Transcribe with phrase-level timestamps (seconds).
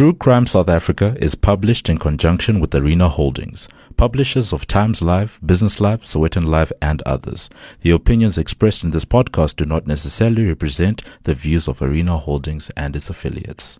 [0.00, 3.68] True Crime South Africa is published in conjunction with Arena Holdings,
[3.98, 7.50] publishers of Times Live, Business Live, Sowetan Live, and others.
[7.82, 12.70] The opinions expressed in this podcast do not necessarily represent the views of Arena Holdings
[12.78, 13.78] and its affiliates.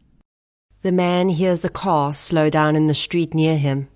[0.82, 3.88] The man hears a car slow down in the street near him.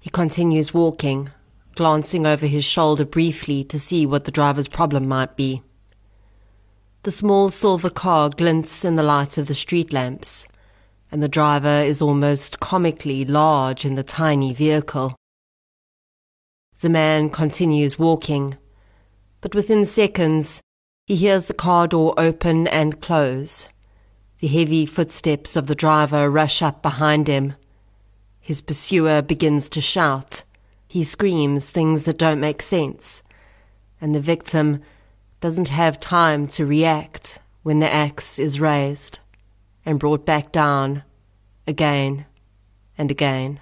[0.00, 1.30] He continues walking,
[1.76, 5.62] glancing over his shoulder briefly to see what the driver's problem might be.
[7.04, 10.44] The small silver car glints in the light of the street lamps
[11.10, 15.14] and the driver is almost comically large in the tiny vehicle.
[16.80, 18.56] The man continues walking,
[19.40, 20.60] but within seconds
[21.06, 23.68] he hears the car door open and close.
[24.40, 27.54] The heavy footsteps of the driver rush up behind him.
[28.40, 30.42] His pursuer begins to shout.
[30.88, 33.22] He screams things that don't make sense,
[34.00, 34.82] and the victim
[35.40, 39.18] doesn't have time to react when the axe is raised
[39.84, 41.04] and brought back down
[41.66, 42.26] again
[42.96, 43.60] and again.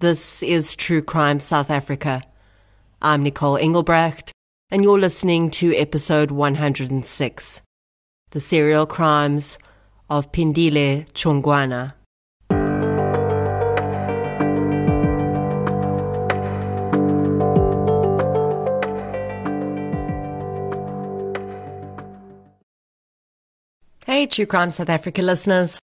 [0.00, 2.22] This is True Crime South Africa.
[3.00, 4.32] I'm Nicole Engelbrecht,
[4.70, 7.60] and you're listening to episode 106
[8.30, 9.58] The Serial Crimes
[10.10, 11.94] of Pindile Chongwana.
[24.04, 25.78] Hey, True Crime South Africa listeners.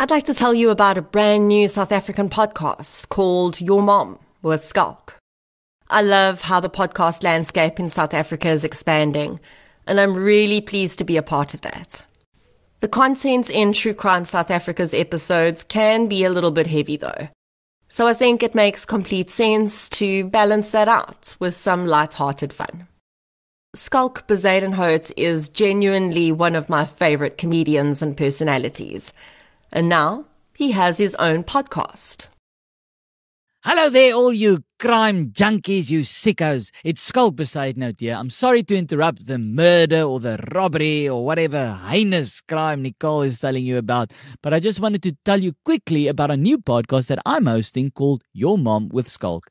[0.00, 4.18] I'd like to tell you about a brand new South African podcast called Your Mom
[4.40, 5.16] with Schalk.
[5.90, 9.40] I love how the podcast landscape in South Africa is expanding,
[9.86, 12.02] and I'm really pleased to be a part of that.
[12.80, 17.28] The content in True Crime South Africa's episodes can be a little bit heavy though.
[17.90, 22.88] So I think it makes complete sense to balance that out with some light-hearted fun.
[23.76, 29.12] Schalk Bezuidenhout is genuinely one of my favorite comedians and personalities.
[29.72, 32.26] And now he has his own podcast.
[33.62, 36.70] Hello there, all you crime junkies, you sickos.
[36.82, 38.14] It's Schalk Bezuidenhout here.
[38.14, 43.38] I'm sorry to interrupt the murder or the robbery or whatever heinous crime Nicole is
[43.38, 47.08] telling you about, but I just wanted to tell you quickly about a new podcast
[47.08, 49.49] that I'm hosting called Your Mom with Schalk.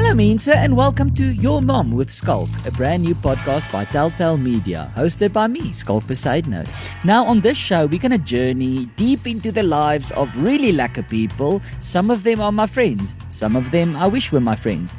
[0.00, 4.36] Hello, Mensa, and welcome to Your Mom with Schalk, a brand new podcast by Telltale
[4.38, 6.68] Media, hosted by me, Schalk Bezuidenhout.
[7.04, 11.02] Now, on this show, we're going to journey deep into the lives of really lekker
[11.08, 11.60] people.
[11.80, 14.94] Some of them are my friends, some of them I wish were my friends.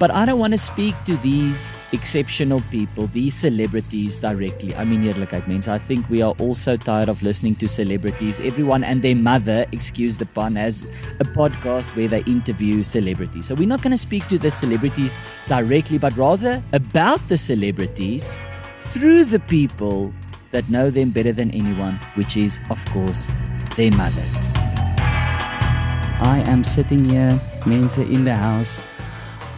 [0.00, 4.74] But I don't want to speak to these exceptional people, these celebrities directly.
[4.74, 8.40] I mean, eerlikheid mense, I think we are all so tired of listening to celebrities.
[8.40, 10.86] Everyone and their mother, excuse the pun, has
[11.20, 13.44] a podcast where they interview celebrities.
[13.44, 15.18] So we're not going to speak to the celebrities
[15.48, 18.40] directly, but rather about the celebrities
[18.94, 20.14] through the people
[20.50, 23.28] that know them better than anyone, which is, of course,
[23.76, 24.50] their mothers.
[26.22, 28.82] I am sitting here, Mensa, in the house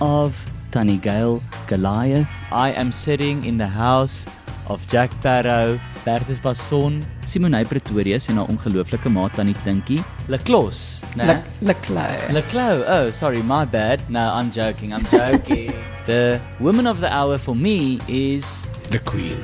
[0.03, 0.35] of
[0.71, 2.29] Tannie Gail Goliath.
[2.51, 4.27] I am sitting in the house
[4.67, 11.43] of Jack Parow, Bertus Bason, Simone Pretorius en haar ongelooflike maat Tannie Tinkie, Leclos, né?
[11.61, 12.31] Leclerc.
[12.33, 12.85] Leclos.
[12.89, 14.01] Oh, sorry, my bad.
[14.11, 14.93] No, I'm joking.
[14.93, 15.73] I'm joking.
[16.07, 19.39] the woman of the hour for me is The Queen.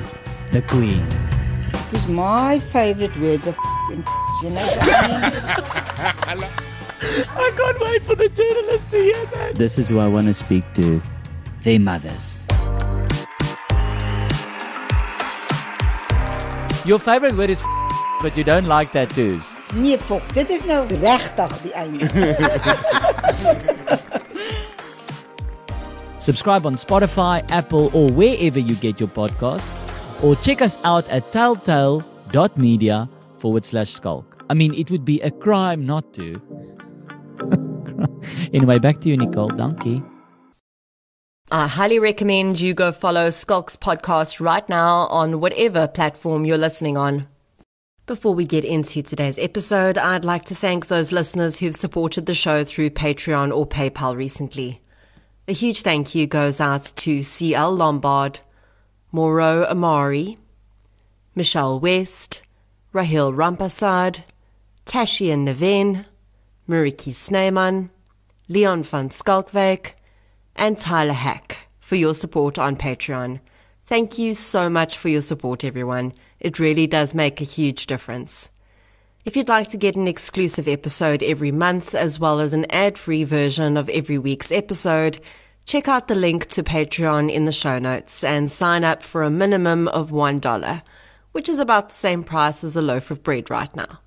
[0.51, 1.05] the queen.
[1.91, 4.03] Because my favorite words are f***ing
[4.41, 4.65] you know
[6.25, 6.63] what
[7.01, 9.55] I can't wait for the journalist to hear that.
[9.55, 11.01] This is who I want to speak to.
[11.63, 12.43] Their mothers.
[16.85, 17.67] Your favorite word is f-
[18.21, 19.55] but you don't like tattoos.
[19.75, 22.09] Nee, fok, dit is nou regtig die einde.
[26.19, 29.87] Subscribe on Spotify, Apple, or wherever you get your podcasts.
[30.23, 33.07] Or check us out at telltale.media
[33.39, 34.43] forward slash schalk.
[34.49, 36.41] I mean, it would be a crime not to.
[38.53, 39.49] anyway, back to you, Nicole.
[39.49, 40.03] Donkey.
[41.51, 46.95] I highly recommend you go follow Schalk's podcast right now on whatever platform you're listening
[46.95, 47.27] on.
[48.05, 52.33] Before we get into today's episode, I'd like to thank those listeners who've supported the
[52.33, 54.81] show through Patreon or PayPal recently.
[55.47, 58.39] A huge thank you goes out to CL Lombard,
[59.11, 60.37] Mauro Amari,
[61.33, 62.41] Michelle West,
[62.93, 64.23] Rahil Rampasad,
[64.85, 66.05] Tashian Nevin,
[66.69, 67.89] Mariki Sneyman,
[68.47, 69.93] Leon van Skalkwijk,
[70.55, 73.39] and Tyler Hack for your support on Patreon.
[73.87, 76.13] Thank you so much for your support, everyone.
[76.39, 78.49] It really does make a huge difference.
[79.25, 82.99] If you'd like to get an exclusive episode every month, as well as an ad
[82.99, 85.19] free version of every week's episode,
[85.65, 89.31] check out the link to Patreon in the show notes and sign up for a
[89.31, 90.81] minimum of $1.
[91.31, 93.99] which is about the same price as a loaf of bread right now.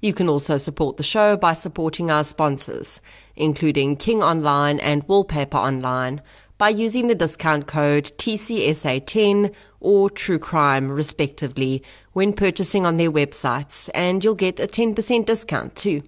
[0.00, 3.00] You can also support the show by supporting our sponsors,
[3.34, 6.22] including King Online and Wallpaper Online,
[6.56, 13.88] by using the discount code TCSA10 or True Crime, respectively, when purchasing on their websites,
[13.92, 16.02] and you'll get a 10% discount too.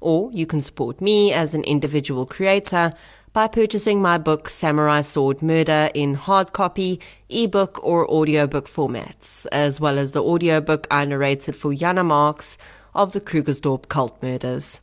[0.00, 2.92] Or you can support me as an individual creator
[3.32, 7.00] by purchasing my book Samurai Sword Murder in hard copy,
[7.30, 12.58] ebook, or audiobook formats, as well as the audiobook I narrated for Jana Marx
[12.94, 14.80] of the Krugersdorp cult murders.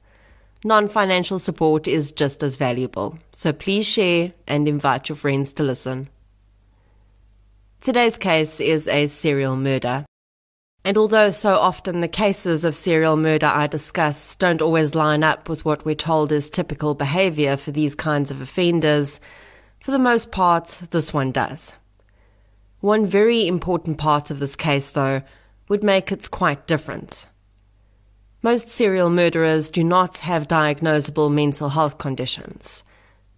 [0.63, 5.63] Non financial support is just as valuable, so please share and invite your friends to
[5.63, 6.09] listen.
[7.79, 10.05] Today's case is a serial murder.
[10.83, 15.49] And although so often the cases of serial murder I discuss don't always line up
[15.49, 19.19] with what we're told is typical behavior for these kinds of offenders,
[19.79, 21.73] for the most part, this one does.
[22.81, 25.23] One very important part of this case, though,
[25.67, 27.25] would make it quite different.
[28.43, 32.83] Most serial murderers do not have diagnosable mental health conditions.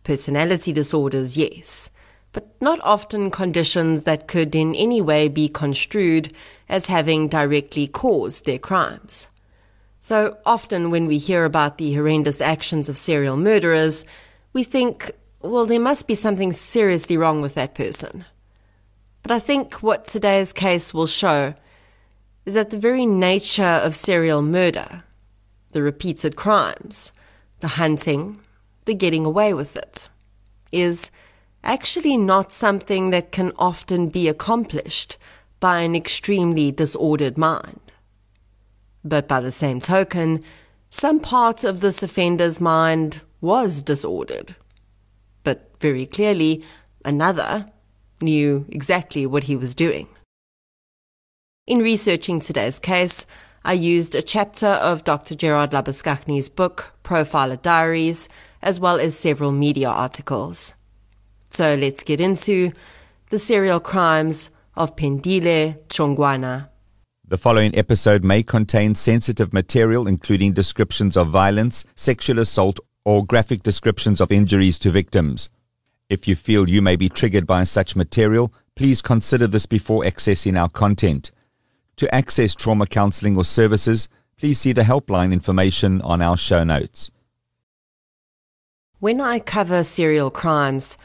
[0.06, 1.90] Personality disorders, yes,
[2.32, 6.32] but not often conditions that could in any way be construed
[6.70, 9.28] as having directly caused their crimes.
[10.00, 14.06] So often when we hear about the horrendous actions of serial murderers,
[14.54, 15.12] we think,
[15.42, 18.24] well, there must be something seriously wrong with that person.
[19.22, 21.56] But I think what today's case will show
[22.46, 25.04] is that the very nature of serial murder,
[25.72, 27.12] the repeated crimes,
[27.62, 28.40] the hunting,
[28.86, 30.10] the getting away with it,
[30.72, 31.10] is
[31.64, 35.18] actually not something that can often be accomplished
[35.60, 37.80] by an extremely disordered mind.
[39.06, 40.44] But by the same token,
[40.90, 44.56] some part of this offender's mind was disordered.
[45.44, 46.64] But very clearly,
[47.06, 47.68] another
[48.22, 50.08] knew exactly what he was doing.
[51.66, 53.26] In researching today's case,
[53.64, 55.34] I used a chapter of Dr.
[55.34, 58.28] Gerard Labuschagne book, Profiler Diaries,
[58.62, 60.74] as well as several media articles.
[61.48, 62.74] So let's get into
[63.30, 66.68] the serial crimes of Pindile Chongwana.
[67.26, 73.64] The following episode may contain sensitive material, including descriptions of violence, sexual assault, or graphic
[73.64, 75.50] descriptions of injuries to victims.
[76.10, 80.60] If you feel you may be triggered by such material, please consider this before accessing
[80.60, 81.32] our content.
[81.98, 87.12] To access trauma counseling or services, please see the helpline information on our show notes.
[89.00, 90.98] When I cover serial crimes,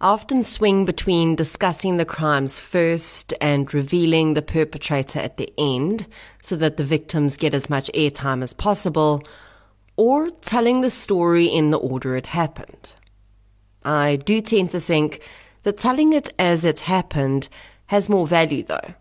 [0.00, 6.06] I often swing between discussing the crimes first and revealing the perpetrator at the end
[6.42, 9.22] so that the victims get as much airtime as possible,
[9.96, 12.92] or telling the story in the order it happened.
[13.84, 15.20] I do tend to think
[15.62, 17.48] that telling it as it happened
[17.86, 18.94] has more value though.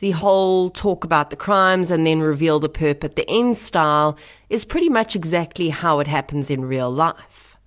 [0.00, 4.16] The whole talk about the crimes and then reveal the perp at the end style
[4.48, 7.58] is pretty much exactly how it happens in real life.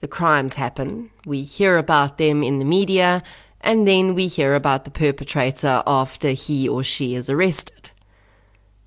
[0.00, 3.22] The crimes happen, we hear about them in the media,
[3.60, 7.90] and then we hear about the perpetrator after he or she is arrested.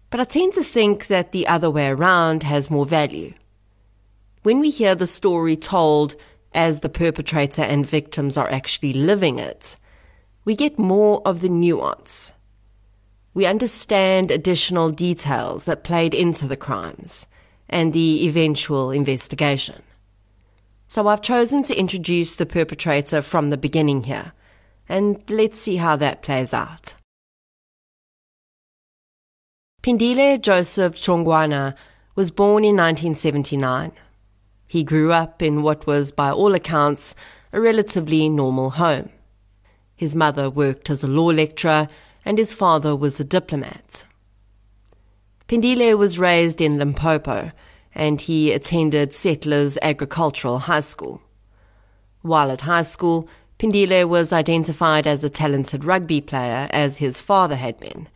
[0.10, 3.36] But I tend to think that the other way around has more value.
[4.44, 6.16] When we hear the story told
[6.54, 9.78] as the perpetrator and victims are actually living it,
[10.44, 12.34] we get more of the nuance.
[13.34, 17.26] We understand additional details that played into the crimes
[17.70, 19.84] and the eventual investigation.
[20.88, 24.34] So I've chosen to introduce the perpetrator from the beginning here,
[24.88, 26.96] and let's see how that plays out.
[29.84, 31.76] Pindile Joseph Chongwana
[32.16, 33.92] was born in 1979.
[34.68, 37.16] He grew up in what was, by all accounts,
[37.54, 39.10] a relatively normal home.
[39.96, 41.88] His mother worked as a law lecturer,
[42.26, 44.04] and his father was a diplomat.
[45.48, 47.52] Pindile was raised in Limpopo,
[47.96, 51.22] and he attended Settlers Agricultural High School.
[52.22, 57.56] While at high school, Pindile was identified as a talented rugby player as his father
[57.56, 58.08] had been,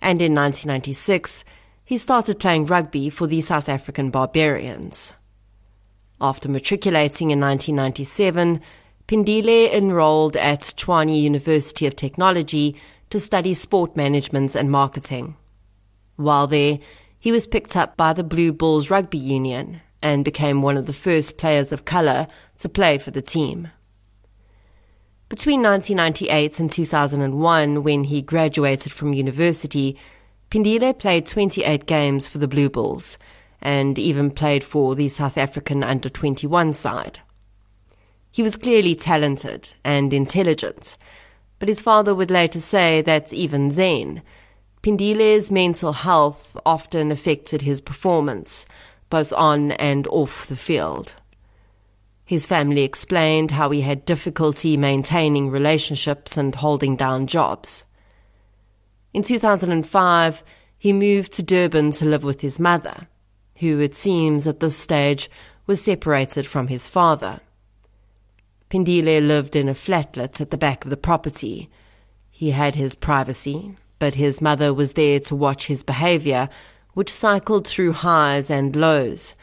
[0.00, 1.44] and in 1996
[1.84, 5.12] he started playing rugby for the South African Barbarians.
[6.20, 8.60] After matriculating in 1997,
[9.06, 12.76] Pindile enrolled at Tshwane University of Technology
[13.10, 15.36] to study sport management and marketing.
[16.16, 16.78] While there,
[17.18, 20.92] he was picked up by the Blue Bulls Rugby Union and became one of the
[20.92, 22.26] first players of colour
[22.58, 23.68] to play for the team.
[25.28, 29.98] Between 1998 and 2001, when he graduated from university,
[30.50, 33.18] Pindile played 28 games for the Blue Bulls
[33.60, 37.20] and even played for the South African under 21 side.
[38.30, 40.96] He was clearly talented and intelligent,
[41.64, 44.20] but his father would later say that even then,
[44.82, 48.66] Pindile's mental health often affected his performance,
[49.08, 51.14] both on and off the field.
[52.26, 57.82] His family explained how he had difficulty maintaining relationships and holding down jobs.
[59.14, 60.44] In 2005,
[60.76, 63.08] he moved to Durban to live with his mother,
[63.60, 65.30] who it seems at this stage
[65.66, 67.40] was separated from his father.
[68.74, 71.70] Pindile lived in a flatlet at the back of the property.
[72.32, 76.48] He had his privacy, but his mother was there to watch his behavior,
[76.92, 79.34] which cycled through highs and lows.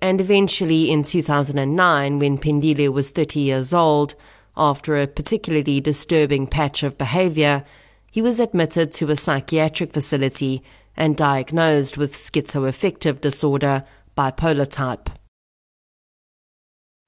[0.00, 4.16] And eventually, in 2009, when Pindile was 30 years old,
[4.56, 7.64] after a particularly disturbing patch of behavior,
[8.10, 10.60] he was admitted to a psychiatric facility
[10.96, 13.84] and diagnosed with schizoaffective disorder,
[14.18, 15.08] bipolar type.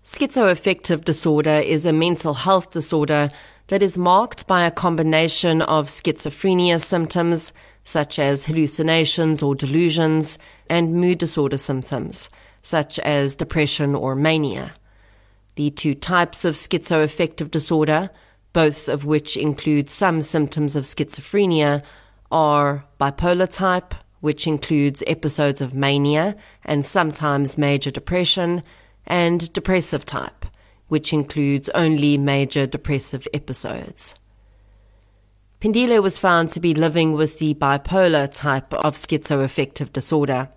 [0.04, 3.30] Schizoaffective disorder is a mental health disorder
[3.68, 10.36] that is marked by a combination of schizophrenia symptoms, such as hallucinations or delusions,
[10.68, 12.28] and mood disorder symptoms,
[12.60, 14.74] such as depression or mania.
[15.54, 18.10] The two types of schizoaffective disorder,
[18.52, 21.82] both of which include some symptoms of schizophrenia,
[22.30, 28.62] are bipolar type, which includes episodes of mania and sometimes major depression,
[29.06, 30.46] and depressive type,
[30.88, 34.14] which includes only major depressive episodes.
[35.60, 40.50] Pindile was found to be living with the bipolar type of schizoaffective disorder,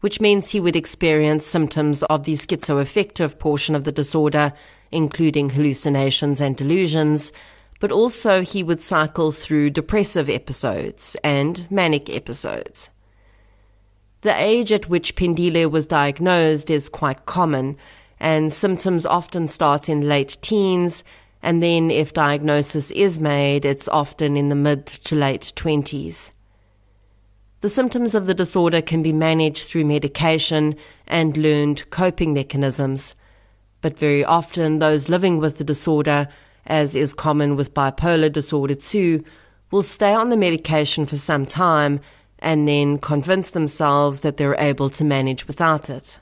[0.00, 4.54] which means he would experience symptoms of the schizoaffective portion of the disorder,
[4.90, 7.32] including hallucinations and delusions,
[7.80, 12.88] but also he would cycle through depressive episodes and manic episodes.
[14.22, 17.76] The age at which Pindile was diagnosed is quite common,
[18.18, 21.02] and symptoms often start in late teens,
[21.42, 26.30] and then if diagnosis is made, it's often in the mid to late 20s.
[27.62, 33.14] The symptoms of the disorder can be managed through medication and learned coping mechanisms,
[33.80, 36.28] but very often those living with the disorder
[36.66, 39.24] as is common with bipolar disorder too,
[39.70, 42.00] will stay on the medication for some time
[42.40, 46.18] and then convince themselves that they're able to manage without it.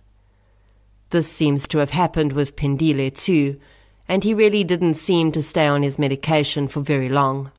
[1.10, 3.58] This seems to have happened with Pindile too,
[4.08, 7.52] and he really didn't seem to stay on his medication for very long.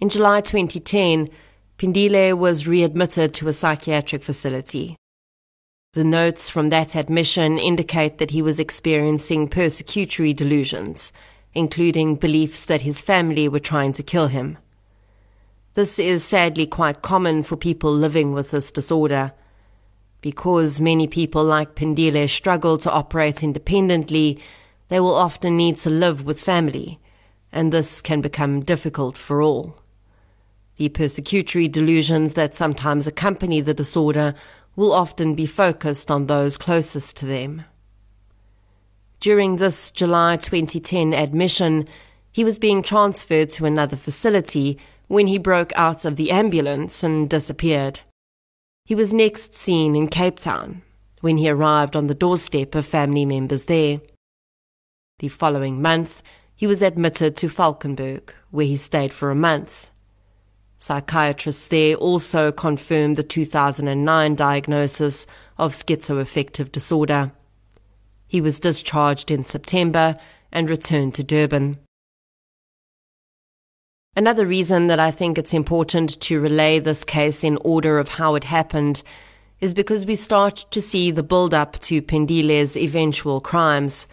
[0.00, 1.30] In July 2010,
[1.78, 4.96] Pindile was readmitted to a psychiatric facility.
[5.94, 11.12] The notes from that admission indicate that he was experiencing persecutory delusions,
[11.54, 14.58] including beliefs that his family were trying to kill him.
[15.74, 19.32] This is sadly quite common for people living with this disorder.
[20.20, 24.40] Because many people like Pindile struggle to operate independently,
[24.88, 27.00] they will often need to live with family,
[27.50, 29.80] and this can become difficult for all.
[30.76, 34.36] The persecutory delusions that sometimes accompany the disorder
[34.76, 37.64] will often be focused on those closest to them.
[39.18, 41.88] During this July 2010 admission,
[42.30, 44.78] he was being transferred to another facility
[45.14, 48.00] when he broke out of the ambulance and disappeared.
[48.84, 50.82] He was next seen in Cape Town
[51.20, 54.00] when he arrived on the doorstep of family members there.
[55.20, 56.20] The following month,
[56.56, 59.90] he was admitted to Valkenberg, where he stayed for a month.
[60.78, 67.30] Psychiatrists there also confirmed the 2009 diagnosis of schizoaffective disorder.
[68.26, 70.16] He was discharged in September
[70.50, 71.78] and returned to Durban.
[74.16, 78.36] Another reason that I think it's important to relay this case in order of how
[78.36, 79.02] it happened
[79.60, 84.06] is because we start to see the build up to Pindile's eventual crimes,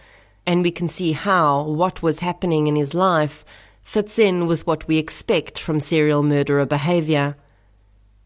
[0.43, 3.45] and we can see how what was happening in his life
[3.83, 7.35] fits in with what we expect from serial murderer behavior.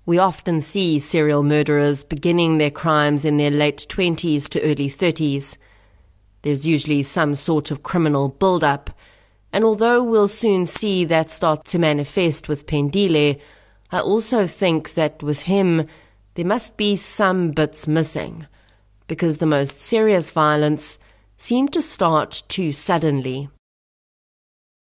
[0.05, 5.57] We often see serial murderers beginning their crimes in their late 20s to early 30s.
[6.43, 8.91] There's usually some sort of criminal build-up,
[9.51, 13.39] and although we'll soon see that start to manifest with Pindile,
[13.91, 15.87] I also think that with him
[16.33, 18.47] there must be some bits missing,
[19.07, 20.97] because the most serious violence
[21.37, 23.49] seemed to start too suddenly.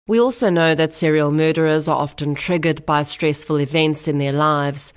[0.08, 4.92] We also know that serial murderers are often triggered by stressful events in their lives,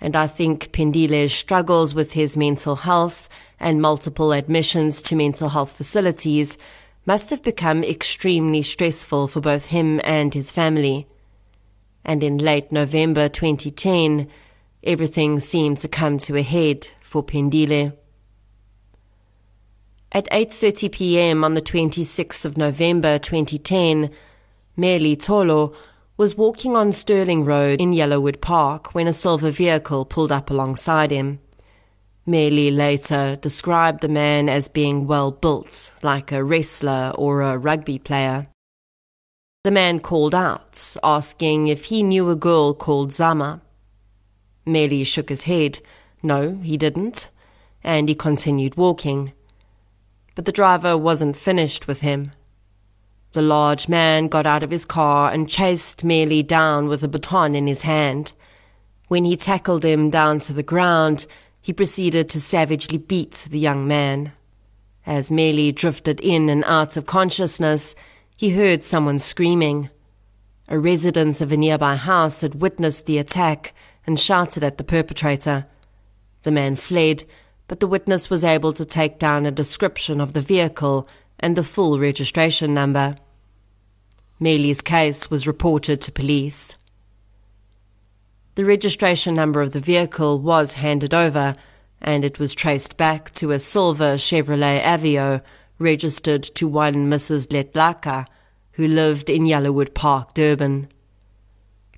[0.00, 3.28] and I think Pindile struggles with his mental health
[3.60, 6.58] and multiple admissions to mental health facilities
[7.04, 11.06] must have become extremely stressful for both him and his family.
[12.04, 14.28] And in late November 2010,
[14.84, 17.96] everything seemed to come to a head for Pindile.
[20.12, 21.44] At 8:30 p.m.
[21.44, 24.10] on the 26th of November 2010,
[24.76, 25.74] Meli Tolo,
[26.16, 31.10] was walking on Sterling Road in Yellowwood Park when a silver vehicle pulled up alongside
[31.10, 31.40] him.
[32.24, 37.98] Meli later described the man as being well built, like a wrestler or a rugby
[37.98, 38.46] player.
[39.64, 43.60] The man called out, asking if he knew a girl called Zama.
[44.64, 45.80] Meli shook his head.
[46.22, 47.28] No, he didn't,
[47.82, 49.32] and he continued walking.
[50.36, 52.32] But the driver wasn't finished with him.
[53.32, 57.54] The large man got out of his car and chased Meli down with a baton
[57.56, 58.32] in his hand.
[59.08, 61.26] When he tackled him down to the ground,
[61.62, 64.32] he proceeded to savagely beat the young man.
[65.06, 67.94] As Meli drifted in and out of consciousness,
[68.36, 69.88] he heard someone screaming.
[70.68, 73.72] A resident of a nearby house had witnessed the attack
[74.06, 75.66] and shouted at the perpetrator.
[76.42, 77.24] The man fled,
[77.68, 81.64] but the witness was able to take down a description of the vehicle and the
[81.64, 83.16] full registration number.
[84.40, 86.74] Meli's case was reported to police.
[88.54, 91.56] The registration number of the vehicle was handed over,
[92.02, 95.40] and it was traced back to a silver Chevrolet Aveo
[95.78, 97.48] registered to one Mrs.
[97.48, 98.26] Letlaka,
[98.72, 100.88] who lived in Yellowwood Park, Durban.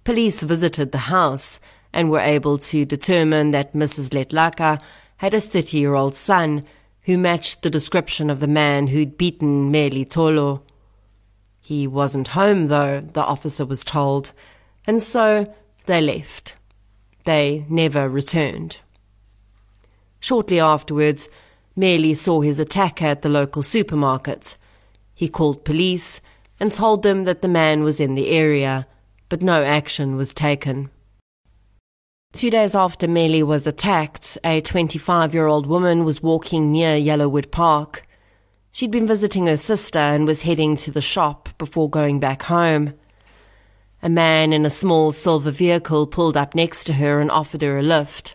[0.04, 1.58] Police visited the house
[1.92, 4.10] and were able to determine that Mrs.
[4.10, 4.80] Letlaka
[5.16, 6.64] had a 30 year old son
[7.02, 10.62] who matched the description of the man who'd beaten Meli Tolo.
[11.60, 14.30] He wasn't home, though, the officer was told,
[14.86, 15.52] and so
[15.86, 16.54] they left.
[17.24, 18.78] They never returned.
[20.20, 21.28] Shortly afterwards,
[21.76, 24.56] Meli saw his attacker at the local supermarket.
[25.14, 26.20] He called police
[26.60, 28.86] and told them that the man was in the area,
[29.28, 30.90] but no action was taken.
[32.32, 37.50] Two days after Meli was attacked, a 25 year old woman was walking near Yellowwood
[37.50, 38.06] Park.
[38.72, 42.94] She'd been visiting her sister and was heading to the shop before going back home.
[44.04, 47.78] A man in a small silver vehicle pulled up next to her and offered her
[47.78, 48.34] a lift.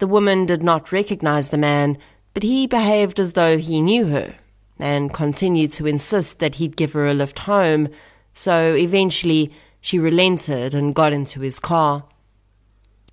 [0.00, 1.96] The woman did not recognize the man,
[2.34, 4.34] but he behaved as though he knew her
[4.78, 7.88] and continued to insist that he'd give her a lift home,
[8.34, 9.50] so eventually
[9.80, 12.04] she relented and got into his car.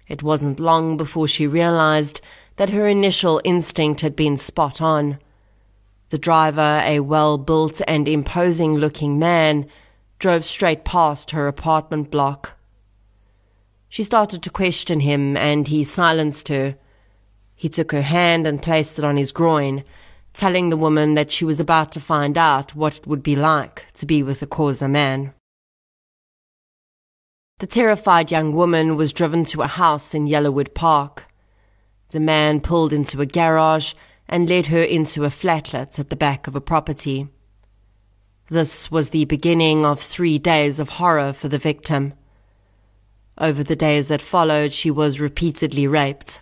[0.10, 2.20] It wasn't long before she realized
[2.58, 5.18] that her initial instinct had been spot on.
[6.10, 9.66] The driver, a well built and imposing looking man,
[10.20, 12.58] drove straight past her apartment block.
[13.88, 16.78] She started to question him, and he silenced her.
[17.56, 19.84] He took her hand and placed it on his groin,
[20.34, 23.86] telling the woman that she was about to find out what it would be like
[23.94, 25.34] to be with a Xhosa man.
[27.58, 31.26] The terrified young woman was driven to a house in Yellowwood Park.
[32.12, 33.94] The man pulled into a garage
[34.28, 37.28] and led her into a flatlet at the back of a property.
[38.52, 42.14] This was the beginning of three days of horror for the victim.
[43.38, 46.42] Over the days that followed, she was repeatedly raped.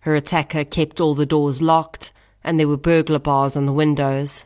[0.00, 2.10] Her attacker kept all the doors locked,
[2.42, 4.44] and there were burglar bars on the windows.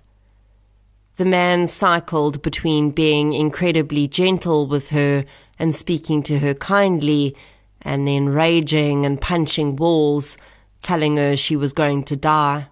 [1.17, 5.25] The man cycled between being incredibly gentle with her
[5.61, 7.37] and speaking to her kindly,
[7.83, 10.37] and then raging and punching walls,
[10.83, 12.67] telling her she was going to die.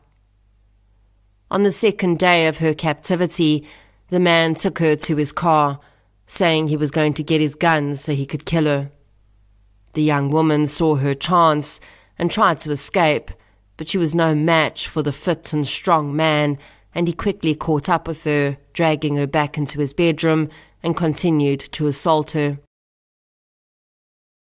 [1.53, 3.65] On the second day of her captivity,
[4.11, 5.81] the man took her to his car,
[6.27, 8.91] saying he was going to get his gun so he could kill her.
[9.93, 11.81] The young woman saw her chance
[12.19, 13.31] and tried to escape,
[13.77, 16.59] but she was no match for the fit and strong man,
[16.95, 20.49] and he quickly caught up with her, dragging her back into his bedroom
[20.83, 22.59] and continued to assault her.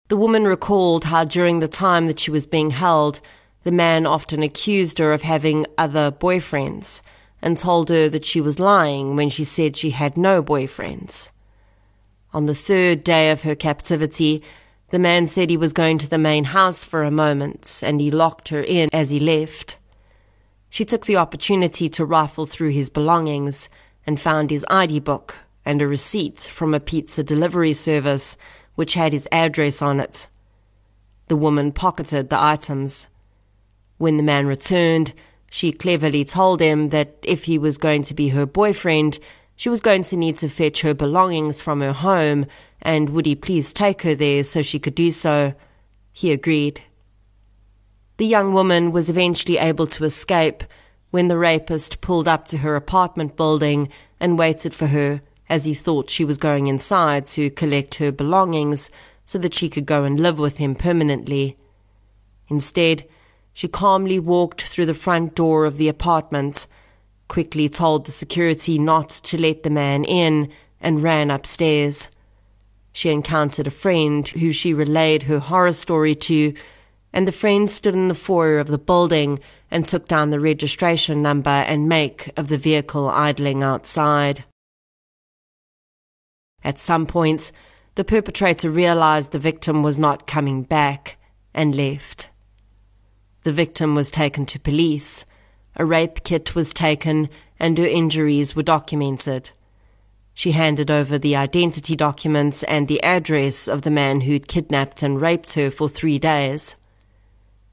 [0.09, 3.21] The woman recalled how during the time that she was being held,
[3.63, 7.01] the man often accused her of having other boyfriends
[7.43, 11.27] and told her that she was lying when she said she had no boyfriends.
[12.33, 14.41] On the third day of her captivity,
[14.91, 18.09] the man said he was going to the main house for a moment, and he
[18.09, 19.75] locked her in as he left.
[20.69, 23.67] She took the opportunity to rifle through his belongings
[24.07, 28.37] and found his ID book and a receipt from a pizza delivery service
[28.75, 30.27] which had his address on it.
[31.27, 33.07] The woman pocketed the items.
[33.97, 35.13] When the man returned,
[35.53, 39.19] she cleverly told him that if he was going to be her boyfriend,
[39.55, 42.47] she was going to need to fetch her belongings from her home,
[42.81, 45.53] and would he please take her there so she could do so?
[46.11, 46.81] He agreed.
[48.17, 50.63] The young woman was eventually able to escape
[51.11, 53.89] when the rapist pulled up to her apartment building
[54.19, 58.89] and waited for her as he thought she was going inside to collect her belongings
[59.23, 61.57] so that she could go and live with him permanently.
[62.49, 63.07] Instead,
[63.53, 66.67] she calmly walked through the front door of the apartment,
[67.27, 72.07] quickly told the security not to let the man in, and ran upstairs.
[72.91, 76.53] She encountered a friend who she relayed her horror story to,
[77.11, 79.39] and the friend stood in the foyer of the building
[79.71, 84.43] and took down the registration number and make of the vehicle idling outside.
[86.63, 87.51] At some points,
[87.95, 91.17] the perpetrator realized the victim was not coming back
[91.53, 92.29] and left.
[93.43, 95.25] The victim was taken to police.
[95.75, 97.29] A rape kit was taken
[97.59, 99.51] and her injuries were documented.
[100.33, 105.21] She handed over the identity documents and the address of the man who'd kidnapped and
[105.21, 106.75] raped her for three days.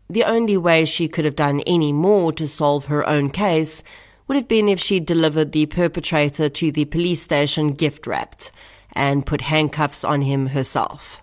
[0.08, 3.82] The only way she could have done any more to solve her own case
[4.26, 8.50] would have been if she'd delivered the perpetrator to the police station gift wrapped
[8.92, 11.22] and put handcuffs on him herself.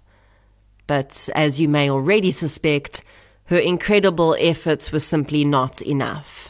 [0.87, 3.03] But as you may already suspect,
[3.47, 6.49] her incredible efforts were simply not enough.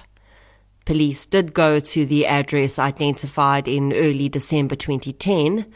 [0.83, 5.71] Police did go to the address identified in early December 2010,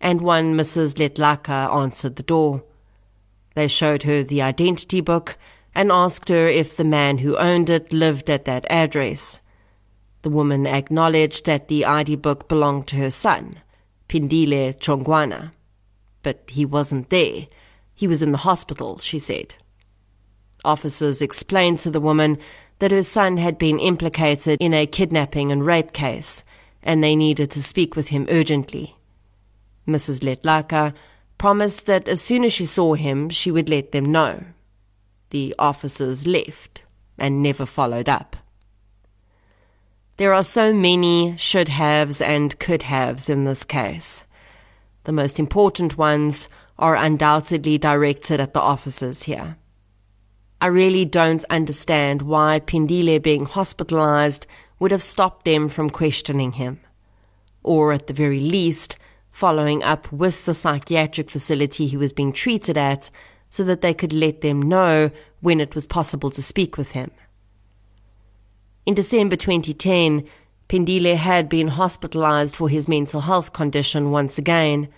[0.00, 0.94] and one Mrs.
[0.98, 2.64] Letlaka answered the door.
[3.54, 5.38] They showed her the identity book
[5.74, 9.40] and asked her if the man who owned it lived at that address.
[10.20, 13.60] The woman acknowledged that the ID book belonged to her son,
[14.08, 15.52] Pindile Chongwana.
[16.22, 17.46] But he wasn't there.
[17.94, 19.54] He was in the hospital, she said.
[20.68, 22.36] Officers explained to the woman
[22.78, 26.44] that her son had been implicated in a kidnapping and rape case,
[26.82, 28.94] and they needed to speak with him urgently.
[29.86, 30.20] Mrs.
[30.20, 30.92] Letlaka
[31.38, 34.44] promised that as soon as she saw him, she would let them know.
[35.30, 36.82] The officers left
[37.16, 38.36] and never followed up.
[40.18, 44.24] There are so many should haves and could haves in this case.
[45.04, 49.56] The most important ones are undoubtedly directed at the officers here.
[50.60, 54.46] I really don't understand why Pindile being hospitalized
[54.80, 56.80] would have stopped them from questioning him.
[57.62, 58.96] Or at the very least,
[59.30, 63.08] following up with the psychiatric facility he was being treated at
[63.50, 67.10] so that they could let them know when it was possible to speak with him.
[68.84, 70.24] In December 2010,
[70.68, 74.88] Pindile had been hospitalized for his mental health condition once again.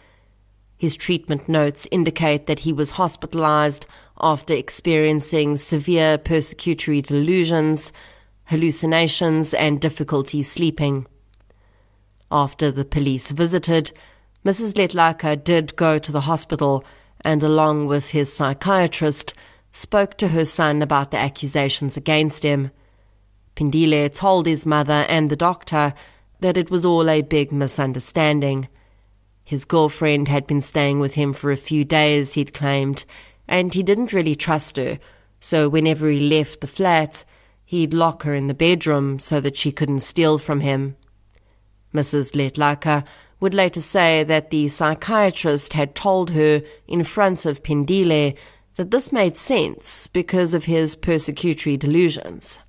[0.78, 3.84] His treatment notes indicate that he was hospitalized
[4.20, 7.92] after experiencing severe persecutory delusions,
[8.44, 11.06] hallucinations, and difficulty sleeping.
[12.30, 13.92] After the police visited,
[14.44, 14.74] Mrs.
[14.74, 16.84] Letlaka did go to the hospital
[17.22, 19.34] and, along with his psychiatrist,
[19.72, 22.70] spoke to her son about the accusations against him.
[23.56, 25.92] Pindile told his mother and the doctor
[26.40, 28.68] that it was all a big misunderstanding.
[29.44, 33.04] His girlfriend had been staying with him for a few days, he'd claimed,
[33.50, 34.98] and he didn't really trust her,
[35.40, 37.24] so whenever he left the flat,
[37.64, 40.96] he'd lock her in the bedroom so that she couldn't steal from him.
[41.92, 42.32] Mrs.
[42.34, 43.04] Letlaka
[43.40, 48.36] would later say that the psychiatrist had told her in front of Pindile
[48.76, 52.60] that this made sense because of his persecutory delusions.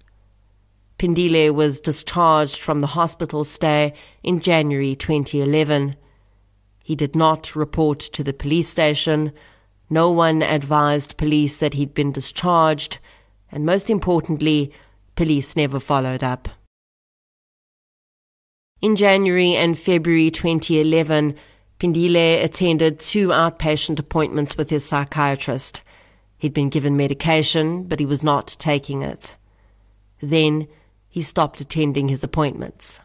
[0.98, 5.96] Pindile was discharged from the hospital stay in January 2011.
[6.84, 9.32] He did not report to the police station.
[9.92, 12.98] No one advised police that he'd been discharged.
[13.52, 14.72] And most importantly,
[15.18, 16.48] police never followed up.
[18.82, 21.36] In January and February 2011,
[21.78, 25.82] Pindile attended two outpatient appointments with his psychiatrist.
[26.38, 29.36] He'd been given medication, but he was not taking it.
[30.22, 30.70] Then
[31.10, 33.02] he stopped attending his appointments.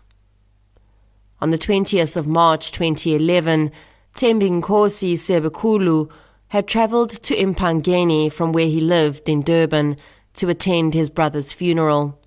[1.41, 3.73] On the 20th of March 2011,
[4.15, 6.09] Tembinkosi Sebekulu
[6.49, 9.97] had travelled to Empangeni from where he lived in Durban
[10.35, 12.21] to attend his brother's funeral.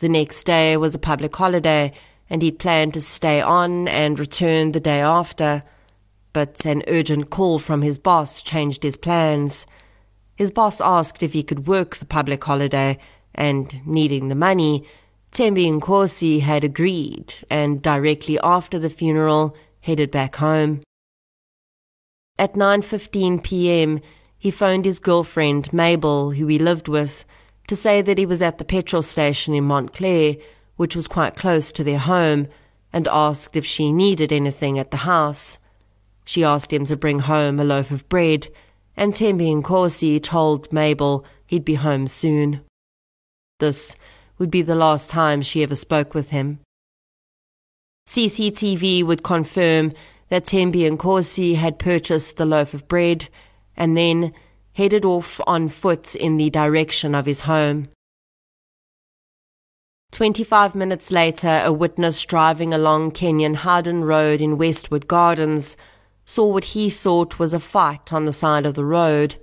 [0.00, 1.92] The next day was a public holiday,
[2.28, 5.62] and he'd planned to stay on and return the day after,
[6.32, 9.66] but an urgent call from his boss changed his plans.
[10.34, 12.98] His boss asked if he could work the public holiday
[13.34, 14.86] and needing the money,
[15.30, 20.82] Thembi Nkosi had agreed and directly after the funeral headed back home.
[22.42, 24.00] At 9:15 p.m.,
[24.36, 27.24] he phoned his girlfriend Mabel, who he lived with,
[27.68, 30.34] to say that he was at the petrol station in Montclair,
[30.74, 32.48] which was quite close to their home,
[32.92, 35.56] and asked if she needed anything at the house.
[36.24, 38.48] She asked him to bring home a loaf of bread,
[38.96, 42.62] and Thembi Nkosi told Mabel he'd be home soon.
[43.60, 43.94] This
[44.38, 46.58] would be the last time she ever spoke with him.
[48.08, 49.92] CCTV would confirm
[50.32, 53.28] that Thembi Nkosi had purchased the loaf of bread
[53.76, 54.32] and then
[54.72, 57.90] headed off on foot in the direction of his home.
[60.12, 65.76] 25 minutes later, a witness driving along Kenyon Howden Road in Westwood Gardens
[66.24, 69.34] saw what he thought was a fight on the side of the road.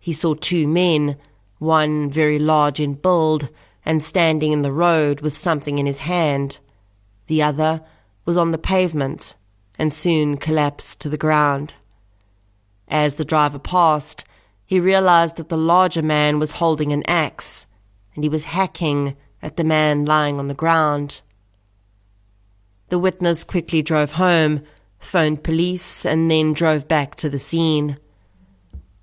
[0.00, 1.16] He saw two men,
[1.60, 3.48] one very large in build
[3.84, 6.58] and standing in the road with something in his hand.
[7.28, 7.82] The other
[8.24, 9.36] was on the pavement
[9.78, 11.74] and soon collapsed to the ground.
[12.88, 14.24] As the driver passed,
[14.64, 17.66] he realized that the larger man was holding an axe
[18.14, 21.20] and he was hacking at the man lying on the ground.
[22.88, 24.62] The witness quickly drove home,
[24.98, 27.98] phoned police, and then drove back to the scene.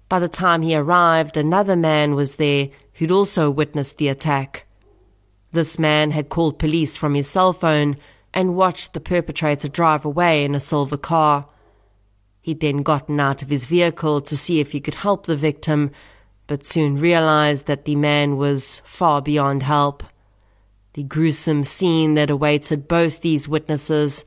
[0.10, 4.66] By the time he arrived, another man was there who'd also witnessed the attack.
[5.52, 7.98] This man had called police from his cell phone
[8.34, 11.48] and watched the perpetrator drive away in a silver car.
[12.42, 15.92] He'd then gotten out of his vehicle to see if he could help the victim,
[16.48, 20.04] but soon realized that the man was far beyond help.
[20.94, 24.26] The gruesome scene that awaited both these witnesses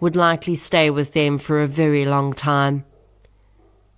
[0.00, 2.84] would likely stay with them for a very long time.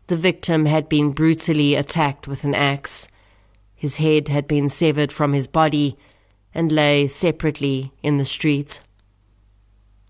[0.07, 3.09] The victim had been brutally attacked with an axe.
[3.75, 5.99] His head had been severed from his body
[6.55, 8.81] and lay separately in the street.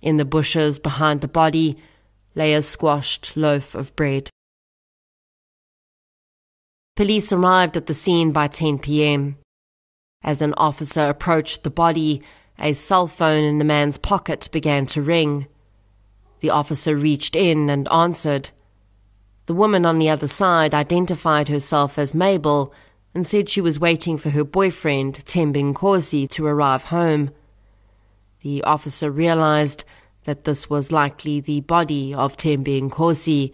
[0.00, 1.76] In the bushes behind the body
[2.34, 4.30] lay a squashed loaf of bread.
[6.96, 9.36] Police arrived at the scene by 10 p.m.
[10.22, 12.22] As an officer approached the body,
[12.58, 15.46] a cell phone in the man's pocket began to ring.
[16.40, 18.50] The officer reached in and answered.
[19.46, 22.72] The woman on the other side identified herself as Mabel
[23.14, 27.30] and said she was waiting for her boyfriend, Thembi Nkosi, to arrive home.
[28.42, 29.84] The officer realized
[30.24, 33.52] that this was likely the body of Thembi Nkosi,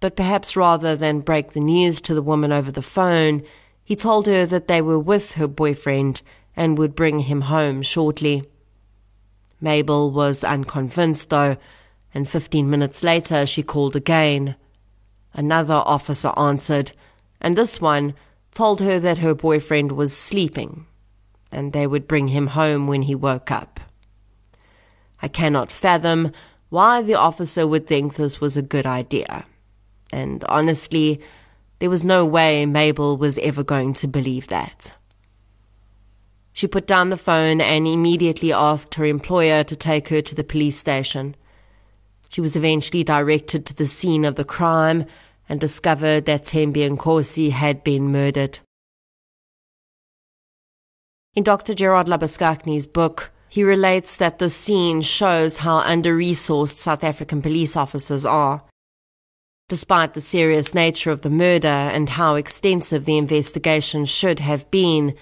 [0.00, 3.42] but perhaps rather than break the news to the woman over the phone,
[3.84, 6.22] he told her that they were with her boyfriend
[6.56, 8.44] and would bring him home shortly.
[9.60, 11.56] Mabel was unconvinced, though,
[12.12, 14.56] and fifteen minutes later she called again.
[15.32, 16.92] Another officer answered,
[17.40, 18.14] and this one
[18.52, 20.86] told her that her boyfriend was sleeping,
[21.52, 23.80] and they would bring him home when he woke up.
[25.22, 26.32] I cannot fathom
[26.68, 29.46] why the officer would think this was a good idea,
[30.12, 31.20] and honestly,
[31.78, 34.92] there was no way Mabel was ever going to believe that.
[36.52, 40.42] She put down the phone and immediately asked her employer to take her to the
[40.42, 41.36] police station.
[42.30, 45.04] She was eventually directed to the scene of the crime
[45.48, 48.58] and discovered that Thembi Nkosi had been murdered.
[51.34, 51.74] In Dr.
[51.74, 57.76] Gerard Labuschagne book, he relates that the scene shows how under resourced South African police
[57.76, 58.62] officers are.
[59.68, 65.16] Despite the serious nature of the murder and how extensive the investigation should have been,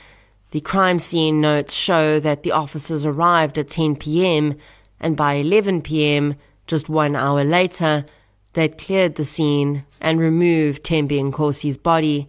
[0.50, 4.56] the crime scene notes show that the officers arrived at 10 p.m.
[5.00, 8.04] and by 11 p.m., just one hour later,
[8.52, 12.28] they'd cleared the scene and removed Thembi Nkosi's body.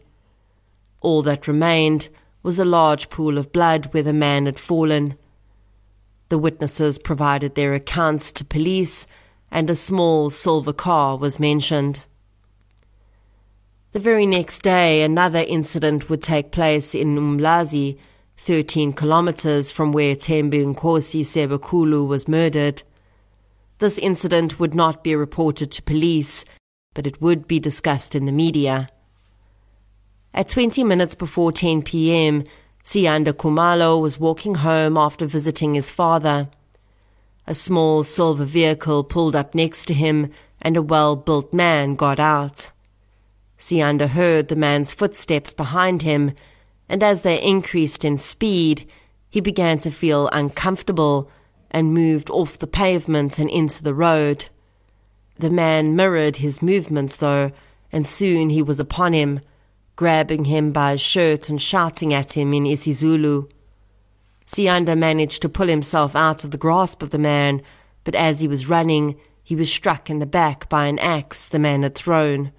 [1.01, 2.07] All that remained
[2.41, 5.17] was a large pool of blood where the man had fallen.
[6.29, 9.05] The witnesses provided their accounts to police
[9.51, 12.01] and a small silver car was mentioned.
[13.91, 17.97] The very next day, another incident would take place in Umlazi,
[18.37, 22.83] 13 kilometers from where Thembi Nkosi Sebekulu was murdered.
[23.79, 26.43] This incident would not be reported to police,
[26.93, 28.89] but it would be discussed in the media.
[30.33, 32.43] At 20 minutes before 10 p.m.,
[32.85, 36.49] Siyanda Kumalo was walking home after visiting his father.
[37.47, 40.29] A small silver vehicle pulled up next to him,
[40.61, 42.69] and a well built man got out.
[43.57, 46.33] Siyanda heard the man's footsteps behind him,
[46.87, 48.87] and as they increased in speed,
[49.31, 51.31] he began to feel uncomfortable
[51.71, 54.45] and moved off the pavement and into the road.
[55.39, 57.51] The man mirrored his movements, though,
[57.91, 59.39] and soon he was upon him,
[59.95, 63.49] grabbing him by his shirt and shouting at him in isiZulu.
[64.45, 67.61] Siyanda managed to pull himself out of the grasp of the man,
[68.03, 71.59] but as he was running, he was struck in the back by an axe the
[71.59, 72.51] man had thrown.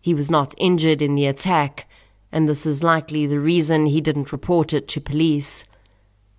[0.00, 1.88] He was not injured in the attack,
[2.32, 5.64] and this is likely the reason he didn't report it to police.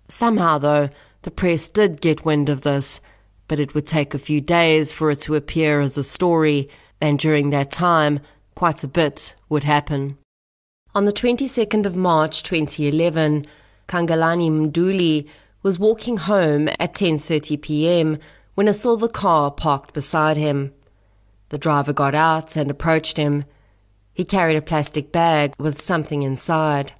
[0.08, 0.88] Somehow, though,
[1.22, 3.00] the press did get wind of this,
[3.48, 6.68] but it would take a few days for it to appear as a story,
[7.00, 8.20] and during that time,
[8.54, 10.16] quite a bit would happen.
[10.94, 13.46] On the 22nd of March 2011,
[13.88, 15.26] Kangalani Mduli
[15.62, 18.18] was walking home at 10:30 p.m.
[18.54, 20.74] when a silver car parked beside him.
[21.48, 23.46] The driver got out and approached him.
[24.12, 26.92] He carried a plastic bag with something inside.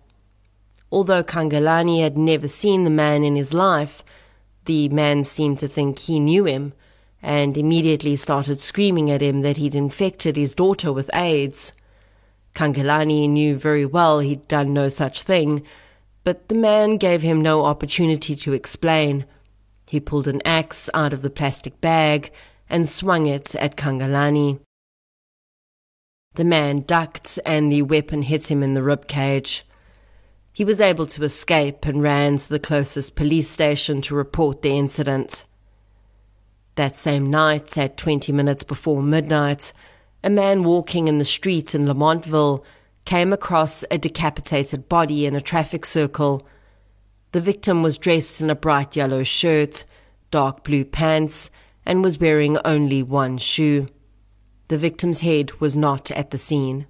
[0.91, 4.03] Although Kangalani had never seen the man in his life,
[4.65, 6.73] the man seemed to think he knew him
[7.21, 11.75] and immediately started screaming at him that he'd infected his daughter with AIDS.
[12.55, 15.62] Kangalani knew very well he'd done no such thing,
[16.25, 19.25] but the man gave him no opportunity to explain.
[19.87, 22.31] He pulled an axe out of the plastic bag
[22.69, 24.61] and swung it at Kangalani.
[26.35, 29.67] The man ducked and the weapon hit him in the rib cage.
[30.53, 34.77] He was able to escape and ran to the closest police station to report the
[34.77, 35.45] incident.
[36.77, 39.73] That same night, at 20 minutes before midnight,
[40.23, 42.63] a man walking in the street in Lamontville
[43.05, 46.47] came across a decapitated body in a traffic circle.
[47.33, 49.85] The victim was dressed in a bright yellow shirt,
[50.31, 51.51] dark blue pants,
[51.85, 53.89] and was wearing only one shoe.
[54.69, 56.87] The victim's head was not at the scene.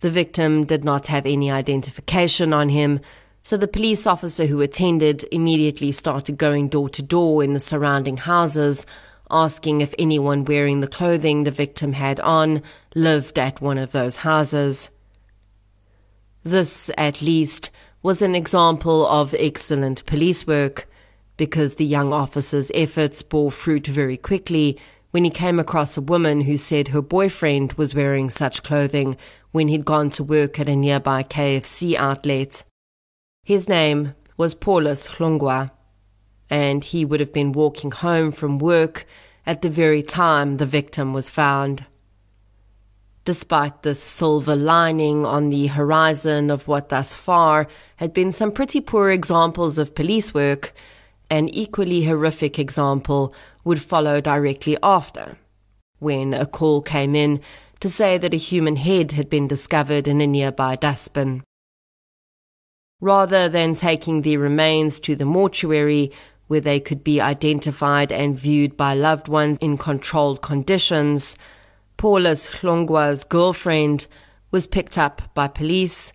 [0.00, 3.00] The victim did not have any identification on him,
[3.42, 8.16] so the police officer who attended immediately started going door to door in the surrounding
[8.16, 8.86] houses,
[9.30, 12.62] asking if anyone wearing the clothing the victim had on
[12.94, 14.90] lived at one of those houses.
[16.42, 17.70] This, at least,
[18.02, 20.86] was an example of excellent police work,
[21.36, 24.78] because the young officer's efforts bore fruit very quickly
[25.10, 29.16] when he came across a woman who said her boyfriend was wearing such clothing
[29.52, 32.64] when he'd gone to work at a nearby KFC outlet.
[33.44, 35.70] His name was Paulus Hlongwa,
[36.50, 39.06] and he would have been walking home from work
[39.46, 41.84] at the very time the victim was found.
[43.24, 48.80] Despite the silver lining on the horizon of what thus far had been some pretty
[48.80, 50.74] poor examples of police work,
[51.30, 55.38] an equally horrific example would follow directly after,
[55.98, 57.40] when a call came in
[57.80, 61.42] to say that a human head had been discovered in a nearby dustbin.
[63.00, 66.12] Rather than taking the remains to the mortuary,
[66.54, 71.34] where they could be identified and viewed by loved ones in controlled conditions,
[71.96, 74.06] Paulus Hlongwa's girlfriend
[74.52, 76.12] was picked up by police,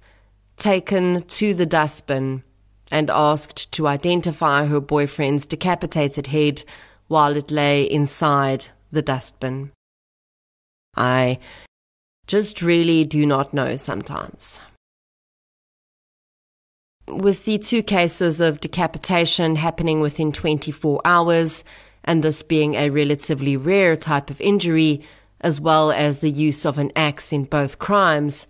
[0.55, 2.43] taken to the dustbin,
[2.89, 6.63] and asked to identify her boyfriend's decapitated head
[7.09, 9.73] while it lay inside the dustbin.
[10.95, 11.39] I
[12.27, 14.61] just really do not know sometimes.
[17.09, 21.63] With the two cases of decapitation happening within 24 hours,
[22.03, 25.03] and this being a relatively rare type of injury,
[25.41, 28.45] as well as the use of an axe in both crimes,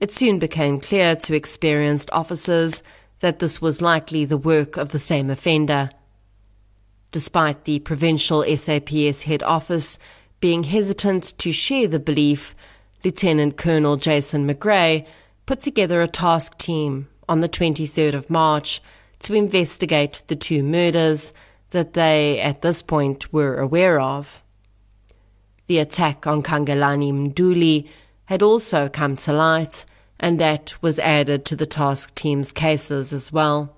[0.00, 2.82] it soon became clear to experienced officers
[3.20, 5.90] that this was likely the work of the same offender.
[7.12, 9.98] Despite the provincial SAPS head office
[10.40, 12.56] being hesitant to share the belief,
[13.04, 15.06] Lieutenant Colonel Jason McGray
[15.46, 18.82] put together a task team on the 23rd of March
[19.20, 21.32] to investigate the two murders
[21.70, 24.42] that they, at this point, were aware of.
[25.68, 27.88] The attack on Kangalani Mduli
[28.24, 29.84] had also come to light,
[30.18, 33.76] and that was added to the task team's cases as well.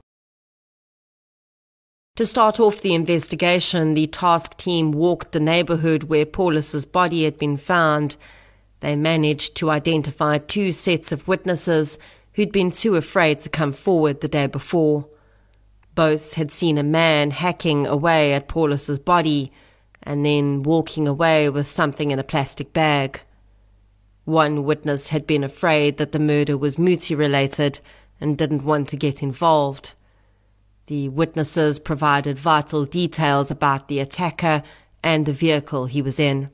[2.16, 7.38] To start off the investigation, the task team walked the neighborhood where Paulus's body had
[7.38, 8.16] been found.
[8.80, 11.98] They managed to identify two sets of witnesses
[12.34, 15.06] who'd been too afraid to come forward the day before.
[15.94, 19.52] Both had seen a man hacking away at Paulus's body
[20.02, 23.20] and then walking away with something in a plastic bag.
[24.24, 27.78] One witness had been afraid that the murder was Muti related
[28.20, 29.92] and didn't want to get involved.
[30.86, 34.62] The witnesses provided vital details about the attacker
[35.02, 36.50] and the vehicle he was in,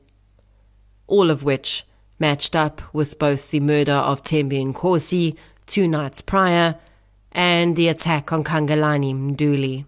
[1.07, 1.85] all of which
[2.19, 5.37] matched up with both the murder of Thembi Nkosi
[5.69, 6.77] two nights prior
[7.31, 9.85] and the attack on Kangalani Mduli.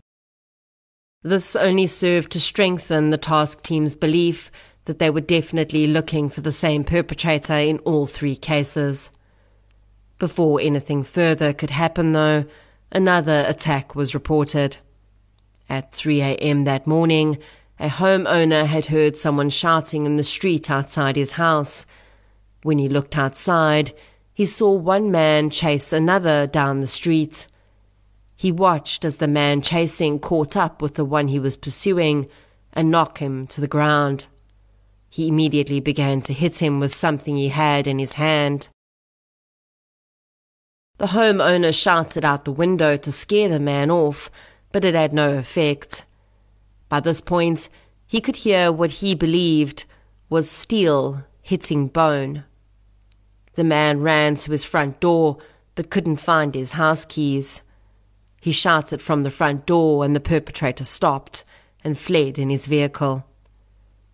[1.23, 4.51] This only served to strengthen the task team's belief
[4.85, 9.11] that they were definitely looking for the same perpetrator in all three cases.
[10.19, 12.45] Before anything further could happen, though,
[12.93, 14.77] another attack was reported.
[15.69, 16.65] At 3 a.m.
[16.65, 17.39] that morning,
[17.79, 21.87] a homeowner had heard someone shouting in the street outside his house.
[22.63, 23.95] When he looked outside,
[24.41, 27.47] he saw one man chase another down the street.
[28.37, 32.27] He watched as the man chasing caught up with the one he was pursuing
[32.73, 34.25] and knocked him to the ground.
[35.11, 38.69] He immediately began to hit him with something he had in his hand.
[40.97, 44.31] The homeowner shouted out the window to scare the man off,
[44.73, 46.07] but it had no effect.
[46.89, 47.69] By this point,
[48.07, 49.85] he could hear what he believed
[50.31, 52.45] was steel hitting bone.
[53.55, 55.39] The man ran to his front door,
[55.75, 57.63] but couldn't find his house keys.
[58.41, 61.45] He shouted from the front door and the perpetrator stopped
[61.85, 63.25] and fled in his vehicle.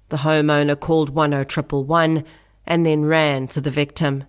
[0.08, 2.24] The homeowner called 10111
[2.66, 4.24] and then ran to the victim.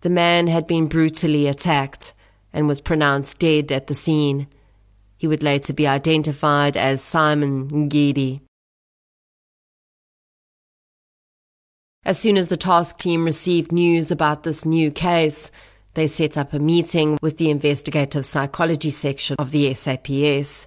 [0.00, 2.12] The man had been brutally attacked
[2.52, 4.48] and was pronounced dead at the scene.
[5.16, 8.40] He would later be identified as Simon Ngidi.
[12.04, 15.52] As soon as the task team received news about this new case,
[15.94, 20.66] they set up a meeting with the investigative psychology section of the SAPS.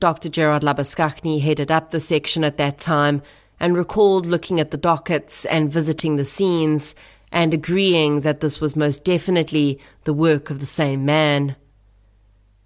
[0.00, 0.28] Dr.
[0.28, 3.22] Gerard Labuschagne headed up the section at that time
[3.60, 6.96] and recalled looking at the dockets and visiting the scenes
[7.30, 11.54] and agreeing that this was most definitely the work of the same man.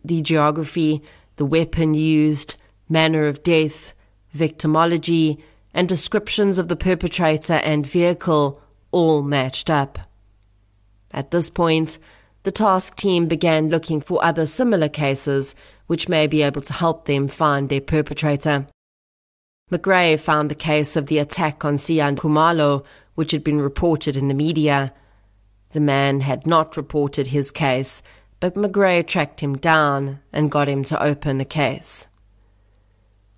[0.02, 1.02] The geography,
[1.36, 2.56] the weapon used,
[2.88, 3.92] manner of death,
[4.34, 5.38] victimology,
[5.72, 8.60] and descriptions of the perpetrator and vehicle
[8.90, 9.98] all matched up.
[11.12, 11.98] At this point,
[12.42, 15.54] the task team began looking for other similar cases
[15.86, 18.66] which may be able to help them find their perpetrator.
[19.70, 24.28] McGray found the case of the attack on Sian Khumalo, which had been reported in
[24.28, 24.92] the media.
[25.70, 28.02] The man had not reported his case,
[28.40, 32.06] but McGray tracked him down and got him to open a case.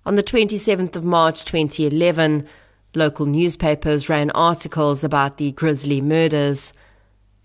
[0.05, 2.45] On the 27th of March 2011,
[2.93, 6.73] local newspapers ran articles about the grisly murders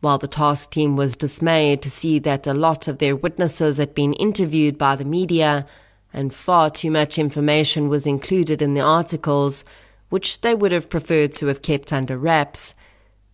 [0.00, 3.94] while the task team was dismayed to see that a lot of their witnesses had
[3.94, 5.66] been interviewed by the media
[6.12, 9.64] and far too much information was included in the articles,
[10.08, 12.74] which they would have preferred to have kept under wraps,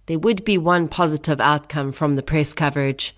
[0.07, 3.17] there would be one positive outcome from the press coverage,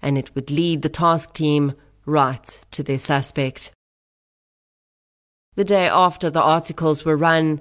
[0.00, 1.72] and it would lead the task team
[2.04, 3.72] right to their suspect.
[5.58, 7.60] The day after the articles were run,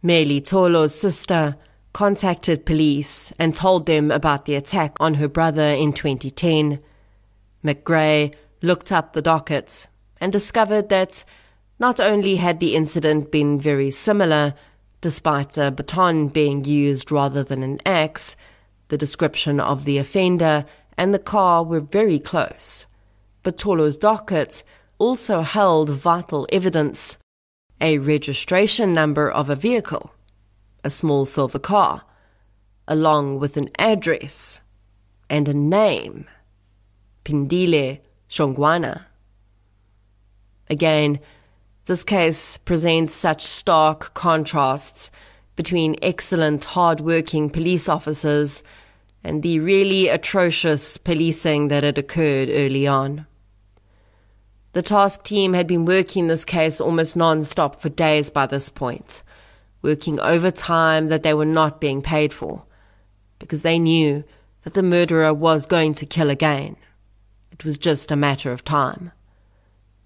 [0.00, 1.56] Meli Tolo's sister,
[1.92, 6.78] contacted police and told them about the attack on her brother in 2010.
[7.64, 8.32] McGray
[8.62, 9.88] looked up the docket
[10.20, 11.24] and discovered that
[11.80, 14.54] not only had the incident been very similar,
[15.00, 18.36] despite a baton being used rather than an axe,
[18.86, 20.64] the description of the offender
[20.96, 22.86] and the car were very close.
[23.42, 24.62] But Tolo's docket
[25.00, 27.18] also held vital evidence
[27.82, 30.12] a registration number of a vehicle
[30.84, 32.02] a small silver car,
[32.88, 34.60] along with an address
[35.30, 36.26] and a name
[37.24, 39.04] Pindile Shongwana.
[40.68, 41.20] Again,
[41.86, 45.10] this case presents such stark contrasts
[45.54, 48.62] between excellent, hard-working police officers
[49.22, 53.26] and the really atrocious policing that had occurred early on.
[54.72, 59.22] The task team had been working this case almost non-stop for days by this point
[59.82, 62.62] working overtime that they were not being paid for,
[63.40, 64.22] because they knew
[64.62, 66.76] that the murderer was going to kill again.
[67.50, 69.10] It was just a matter of time.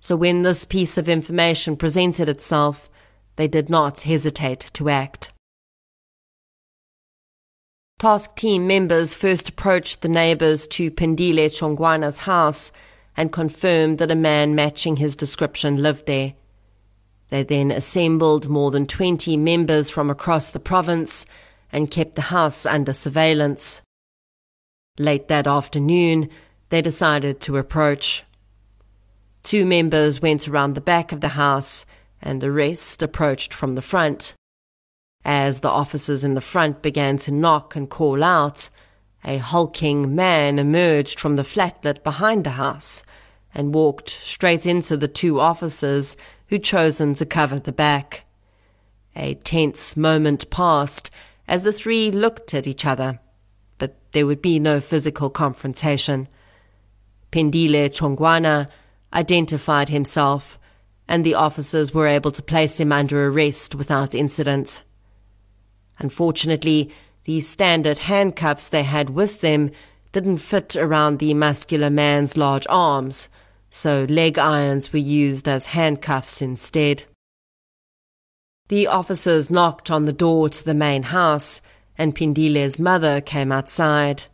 [0.00, 2.88] So when this piece of information presented itself,
[3.36, 5.32] they did not hesitate to act.
[7.98, 12.72] Task team members first approached the neighbors to Pindile Shongwana's house
[13.16, 16.34] and confirmed that a man matching his description lived there.
[17.30, 21.26] They then assembled more than 20 members from across the province
[21.72, 23.80] and kept the house under surveillance.
[24.98, 26.28] Late that afternoon,
[26.68, 28.22] they decided to approach.
[29.42, 31.84] Two members went around the back of the house,
[32.22, 34.34] and the rest approached from the front.
[35.24, 38.68] As the officers in the front began to knock and call out,
[39.24, 43.02] a hulking man emerged from the flatlet behind the house
[43.56, 46.14] and walked straight into the two officers
[46.48, 48.24] who'd chosen to cover the back.
[49.16, 51.10] A tense moment passed
[51.48, 53.18] as the three looked at each other,
[53.78, 56.28] but there would be no physical confrontation.
[57.32, 58.68] Pindile Shongwana
[59.14, 60.58] identified himself,
[61.08, 64.82] and the officers were able to place him under arrest without incident.
[65.98, 66.90] Unfortunately,
[67.24, 69.70] the standard handcuffs they had with them
[70.12, 73.30] didn't fit around the muscular man's large arms,
[73.70, 77.04] so leg irons were used as handcuffs instead.
[78.68, 81.60] The officers knocked on the door to the main house,
[81.96, 84.24] and Pindile's mother came outside.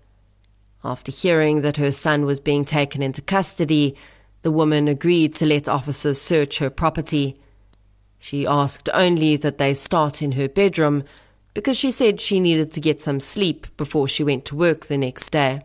[0.85, 3.95] After hearing that her son was being taken into custody,
[4.43, 7.39] the woman agreed to let officers search her property.
[8.19, 11.05] She asked only that they start in her bedroom
[11.55, 14.99] because she said she needed to get some sleep before she went to work the
[14.99, 15.63] next day.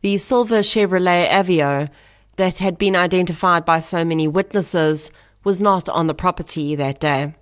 [0.00, 1.88] The silver Chevrolet Aveo
[2.36, 5.10] that had been identified by so many witnesses
[5.44, 7.34] was not on the property that day.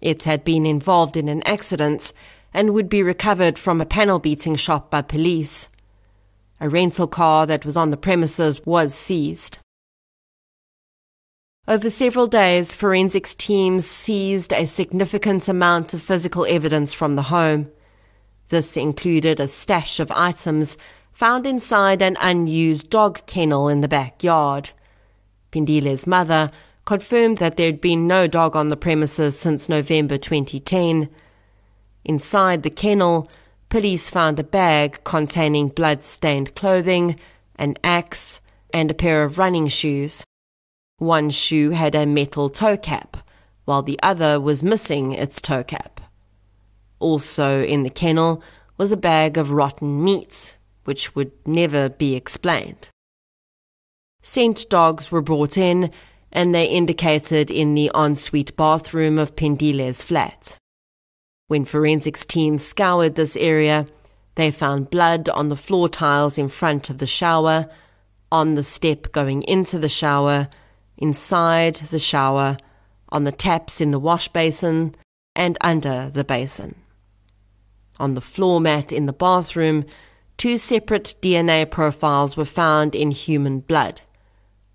[0.00, 2.12] It had been involved in an accident
[2.52, 5.68] and would be recovered from a panel beating shop by police.
[6.60, 9.58] A rental car that was on the premises was seized.
[11.68, 17.70] Over several days, forensics teams seized a significant amount of physical evidence from the home.
[18.48, 20.76] This included a stash of items
[21.16, 24.68] found inside an unused dog kennel in the backyard.
[25.50, 26.50] Pindile's mother
[26.84, 31.08] confirmed that there had been no dog on the premises since November 2010.
[32.04, 33.30] Inside the kennel,
[33.70, 37.18] police found a bag containing blood stained clothing,
[37.54, 38.38] an axe,
[38.74, 40.22] and a pair of running shoes.
[40.98, 43.16] One shoe had a metal toe cap,
[43.64, 45.98] while the other was missing its toe cap.
[46.98, 48.42] Also in the kennel
[48.76, 52.88] was a bag of rotten meat, which would never be explained.
[54.22, 55.90] Scent dogs were brought in,
[56.32, 60.56] and they indicated in the ensuite bathroom of Pindile's flat.
[61.48, 63.86] When forensics teams scoured this area,
[64.34, 67.70] they found blood on the floor tiles in front of the shower,
[68.32, 70.48] on the step going into the shower,
[70.96, 72.58] inside the shower,
[73.10, 74.94] on the taps in the wash basin,
[75.34, 76.74] and under the basin.
[77.98, 79.84] On the floor mat in the bathroom,
[80.36, 84.00] two separate DNA profiles were found in human blood.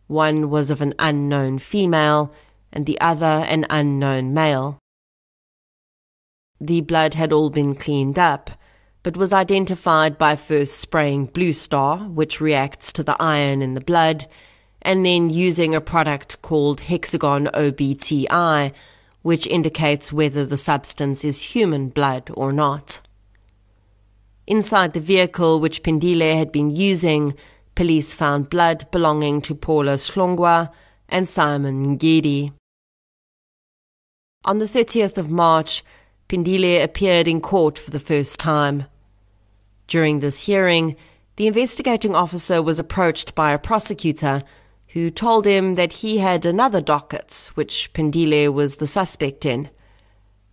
[0.07, 2.33] One was of an unknown female,
[2.73, 4.79] and the other an unknown male.
[6.59, 8.51] The blood had all been cleaned up,
[9.03, 14.27] but was identified by first spraying Bluestar, which reacts to the iron in the blood,
[14.81, 18.73] and then using a product called Hexagon OBTI,
[19.21, 23.01] which indicates whether the substance is human blood or not.
[24.47, 27.35] Inside the vehicle which Pindile had been using,
[27.75, 30.71] police found blood belonging to Paulus Hlongwa
[31.07, 32.53] and Simon Ngidi.
[34.43, 35.83] On the 30th of March,
[36.27, 38.85] Pindile appeared in court for the first time.
[39.87, 40.95] During this hearing,
[41.35, 44.43] the investigating officer was approached by a prosecutor
[44.89, 49.69] who told him that he had another docket which Pindile was the suspect in.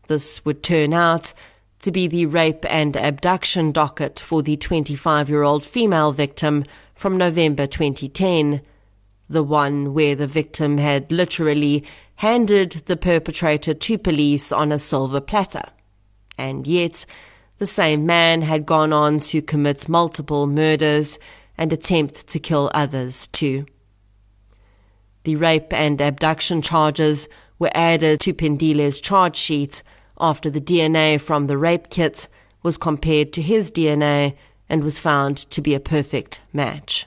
[0.07, 1.33] This would turn out
[1.81, 6.65] to be the rape and abduction docket for the 25 year old female victim
[6.95, 8.61] from November 2010,
[9.29, 11.85] the one where the victim had literally
[12.17, 15.63] handed the perpetrator to police on a silver platter.
[16.37, 17.07] And yet,
[17.59, 21.19] the same man had gone on to commit multiple murders
[21.57, 23.67] and attempt to kill others too.
[25.25, 29.83] The rape and abduction charges were added to Pindile's charge sheet
[30.21, 32.29] after the DNA from the rape kits
[32.63, 34.37] was compared to his DNA
[34.69, 37.07] and was found to be a perfect match.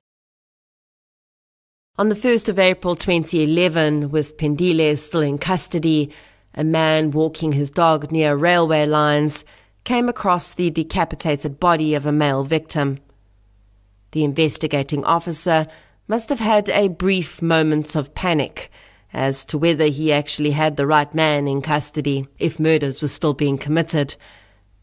[1.97, 6.11] On the 1st of April 2011, with Pindile still in custody,
[6.55, 9.45] a man walking his dog near railway lines
[9.83, 12.99] came across the decapitated body of a male victim.
[14.11, 15.67] The investigating officer
[16.07, 18.71] must have had a brief moment of panic
[19.13, 23.33] as to whether he actually had the right man in custody if murders were still
[23.33, 24.15] being committed.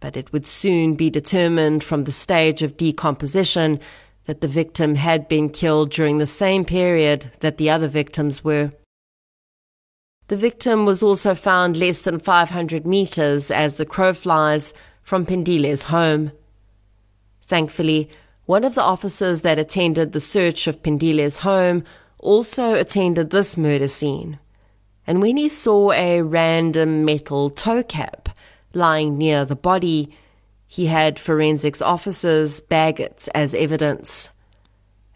[0.00, 3.80] But it would soon be determined from the stage of decomposition
[4.26, 8.72] that the victim had been killed during the same period that the other victims were.
[10.28, 15.84] The victim was also found less than 500 meters as the crow flies from Pindile's
[15.84, 16.32] home.
[17.40, 18.10] Thankfully,
[18.44, 21.82] one of the officers that attended the search of Pindile's home
[22.18, 24.38] also attended this murder scene.
[25.06, 28.28] And when he saw a random metal toe cap
[28.74, 30.10] lying near the body,
[30.66, 34.28] he had forensics officers bag it as evidence.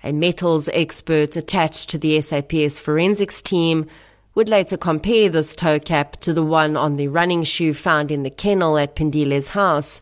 [0.02, 3.86] A metals expert attached to the SAPS forensics team
[4.34, 8.22] would later compare this toe cap to the one on the running shoe found in
[8.22, 10.00] the kennel at Pindile's house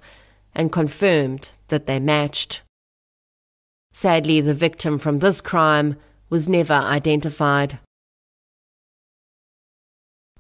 [0.55, 2.63] and confirmed that they matched.
[3.93, 5.97] Sadly, the victim from this crime
[6.31, 7.79] was never identified.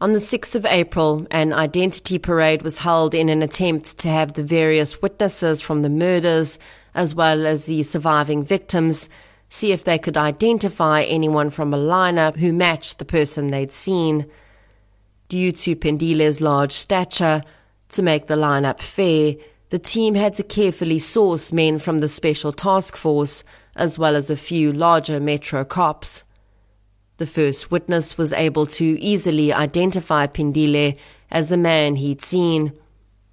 [0.00, 4.32] On the 6th of April, an identity parade was held in an attempt to have
[4.32, 6.58] the various witnesses from the murders,
[6.94, 9.10] as well as the surviving victims,
[9.50, 14.24] see if they could identify anyone from a lineup who matched the person they'd seen.
[15.28, 17.42] Due to Pindile's large stature,
[17.90, 19.34] to make the lineup fair,
[19.68, 23.44] the team had to carefully source men from the Special Task Force,
[23.76, 26.22] as well as a few larger metro cops.
[27.18, 30.96] The first witness was able to easily identify Pindile
[31.30, 32.72] as the man he'd seen,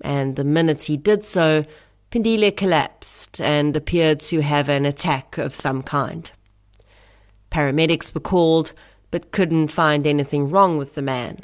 [0.02, 1.66] and the minute he did so,
[2.12, 6.32] Pindile collapsed and appeared to have an attack of some kind.
[7.52, 8.74] Paramedics were called,
[9.12, 11.40] but couldn't find anything wrong with the man.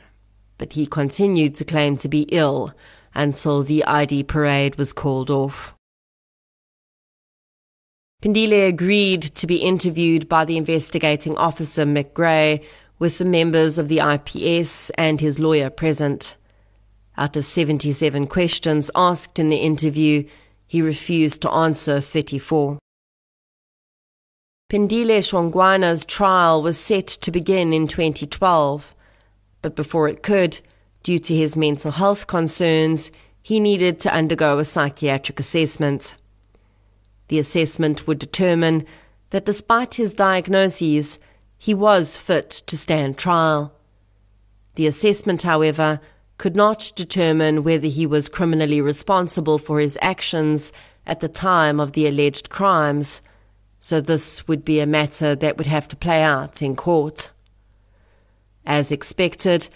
[0.57, 2.73] But he continued to claim to be ill
[3.15, 5.73] until the ID parade was called off.
[8.23, 12.63] Pindile agreed to be interviewed by the investigating officer McGray
[12.97, 16.35] with the members of the IPS and his lawyer present.
[17.17, 20.23] Out of 77 questions asked in the interview,
[20.65, 22.79] he refused to answer 34.
[24.71, 28.95] Pindile Shongwana's trial was set to begin in 2012,
[29.61, 30.61] but before it could,
[31.03, 33.11] due to his mental health concerns,
[33.41, 36.15] he needed to undergo a psychiatric assessment.
[37.27, 38.85] The assessment would determine
[39.29, 41.19] that despite his diagnoses,
[41.57, 43.73] he was fit to stand trial.
[44.75, 45.99] The assessment, however,
[46.37, 50.71] could not determine whether he was criminally responsible for his actions
[51.05, 53.21] at the time of the alleged crimes,
[53.79, 57.29] so this would be a matter that would have to play out in court.
[58.65, 59.67] As expected,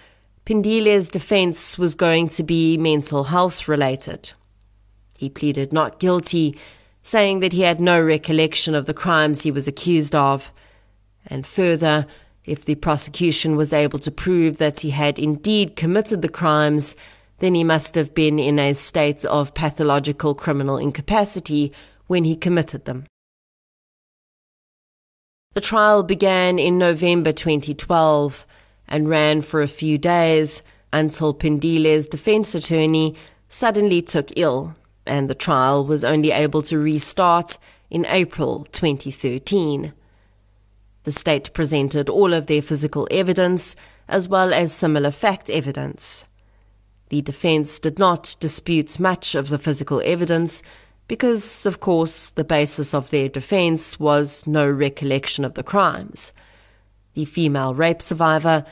[0.46, 4.32] Pindile's defense was going to be mental health related.
[5.18, 6.58] He pleaded not guilty,
[7.08, 10.52] saying that he had no recollection of the crimes he was accused of,
[11.26, 12.06] and further,
[12.44, 16.98] if the prosecution was able to prove that he had indeed committed the crimes,
[17.40, 21.72] then he must have been in a state of pathological criminal incapacity
[22.08, 23.06] when he committed them.
[25.54, 28.46] The trial began in November 2012
[28.86, 33.16] and ran for a few days until Pindile's defense attorney
[33.48, 34.76] suddenly took ill
[35.08, 37.58] and the trial was only able to restart
[37.90, 39.94] in April 2013.
[41.04, 43.76] The state presented all of their physical evidence
[44.08, 46.26] as well as similar fact evidence.
[47.10, 50.62] The defense did not dispute much of the physical evidence
[51.08, 56.34] because, of course, the basis of their defense was no recollection of the crimes.
[57.14, 58.66] The female rape survivor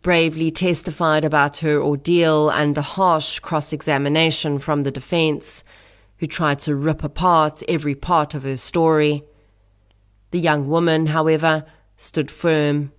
[0.00, 5.62] bravely testified about her ordeal under harsh cross examination from the defense,
[6.22, 9.24] who tried to rip apart every part of her story.
[10.30, 11.64] The young woman, however,
[11.96, 12.92] stood firm,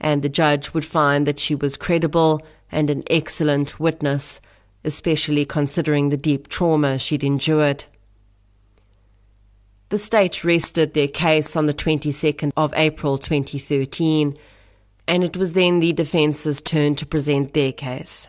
[0.00, 4.40] and the judge would find that she was credible and an excellent witness,
[4.84, 7.82] especially considering the deep trauma she'd endured.
[9.88, 14.38] The state rested their case on the 22nd of April 2013
[15.08, 18.28] and it was then the defence's turn to present their case.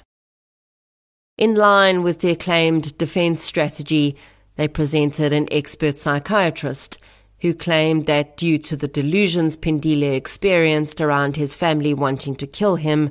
[1.38, 4.18] In line with their claimed defense strategy,
[4.60, 6.98] they presented an expert psychiatrist
[7.40, 12.76] who claimed that due to the delusions Pindile experienced around his family wanting to kill
[12.76, 13.10] him,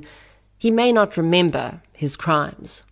[0.59, 2.83] he may not remember his crimes.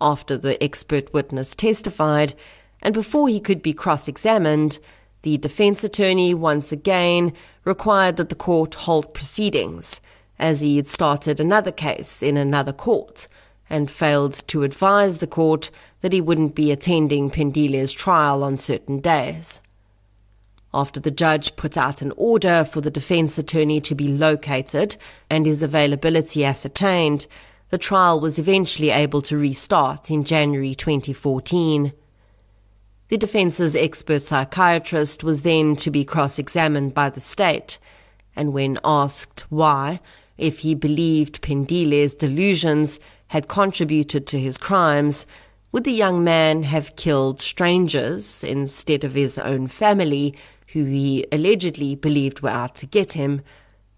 [0.00, 2.34] After the expert witness testified,
[2.82, 4.80] and before he could be cross examined,
[5.22, 7.32] the defense attorney once again
[7.64, 10.00] required that the court halt proceedings,
[10.40, 13.28] as he had started another case in another court
[13.70, 15.70] and failed to advise the court
[16.00, 19.60] that he wouldn't be attending Pindile's trial on certain days.
[20.72, 24.96] After the judge put out an order for the defense attorney to be located
[25.30, 27.26] and his availability ascertained,
[27.70, 31.92] the trial was eventually able to restart in January 2014.
[33.08, 37.78] The defence's expert psychiatrist was then to be cross examined by the state,
[38.36, 40.00] and when asked why,
[40.36, 45.26] if he believed Pindile's delusions had contributed to his crimes,
[45.70, 50.34] would the young man have killed strangers instead of his own family,
[50.68, 53.42] who he allegedly believed were out to get him?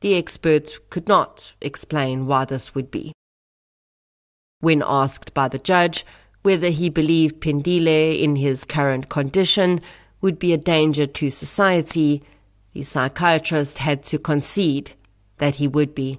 [0.01, 3.13] The expert could not explain why this would be.
[4.61, 6.05] When asked by the judge
[6.43, 9.81] whether he believed Pindile in his current condition
[10.21, 12.23] would be a danger to society,
[12.73, 14.93] the psychiatrist had to concede
[15.39, 16.19] that he would be.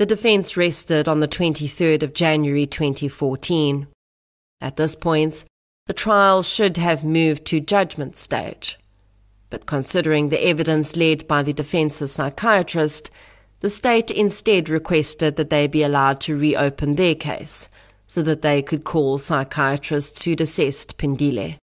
[0.00, 3.86] The defense rested on the 23rd of January 2014.
[4.58, 5.44] At this point,
[5.86, 8.78] the trial should have moved to judgment stage.
[9.50, 13.10] But considering the evidence led by the defense's psychiatrist,
[13.60, 17.68] the state instead requested that they be allowed to reopen their case
[18.06, 21.58] so that they could call psychiatrists who'd assessed Pindile.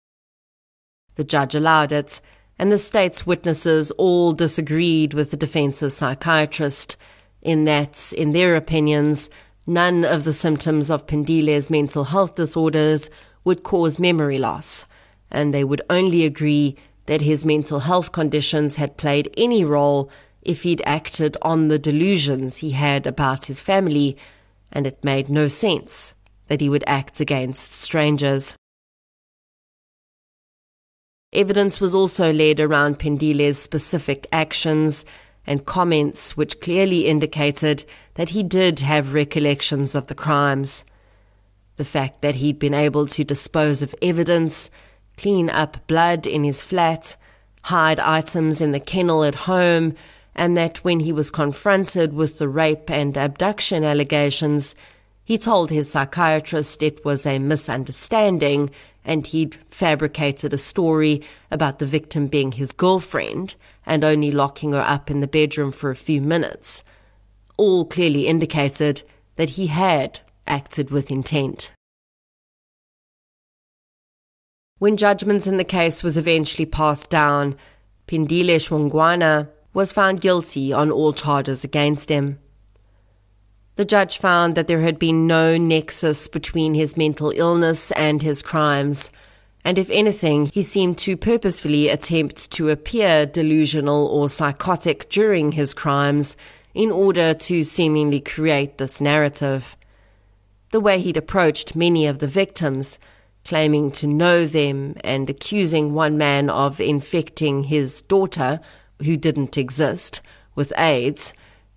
[1.18, 2.20] The judge allowed it,
[2.58, 6.98] and the state's witnesses all disagreed with the defense's psychiatrist
[7.44, 9.30] in that, in their opinions,
[9.68, 13.10] none of the symptoms of Pindile's mental health disorders
[13.44, 14.86] would cause memory loss,
[15.30, 16.76] and they would only agree
[17.06, 20.10] that his mental health conditions had played any role
[20.42, 24.18] if he'd acted on the delusions he had about his family,
[24.72, 26.14] and it made no sense
[26.48, 28.56] that he would act against strangers.
[31.34, 35.04] Evidence was also laid around Pindile's specific actions
[35.46, 37.86] and comments which clearly indicated
[38.16, 40.84] that he did have recollections of the crimes.
[41.78, 44.70] The fact that he'd been able to dispose of evidence,
[45.18, 47.16] clean up blood in his flat,
[47.64, 49.96] hide items in the kennel at home,
[50.36, 54.76] and that when he was confronted with the rape and abduction allegations,
[55.24, 58.70] he told his psychiatrist it was a misunderstanding
[59.06, 64.82] and he'd fabricated a story about the victim being his girlfriend and only locking her
[64.82, 66.84] up in the bedroom for a few minutes.
[67.58, 69.04] All clearly indicated
[69.36, 71.72] that he had acted with intent.
[74.80, 77.56] When judgment in the case was eventually passed down,
[78.08, 82.40] Pindile Shongwana was found guilty on all charges against him.
[83.76, 88.44] The judge found that there had been no nexus between his mental illness and his
[88.44, 89.10] crimes,
[89.66, 95.74] and if anything, he seemed to purposefully attempt to appear delusional or psychotic during his
[95.74, 96.36] crimes
[96.76, 99.76] in order to seemingly create this narrative.
[100.72, 103.00] The way he'd approached many of the victims,
[103.44, 108.60] claiming to know them and accusing one man of infecting his daughter,
[109.04, 110.22] who didn't exist,
[110.54, 111.34] with AIDS,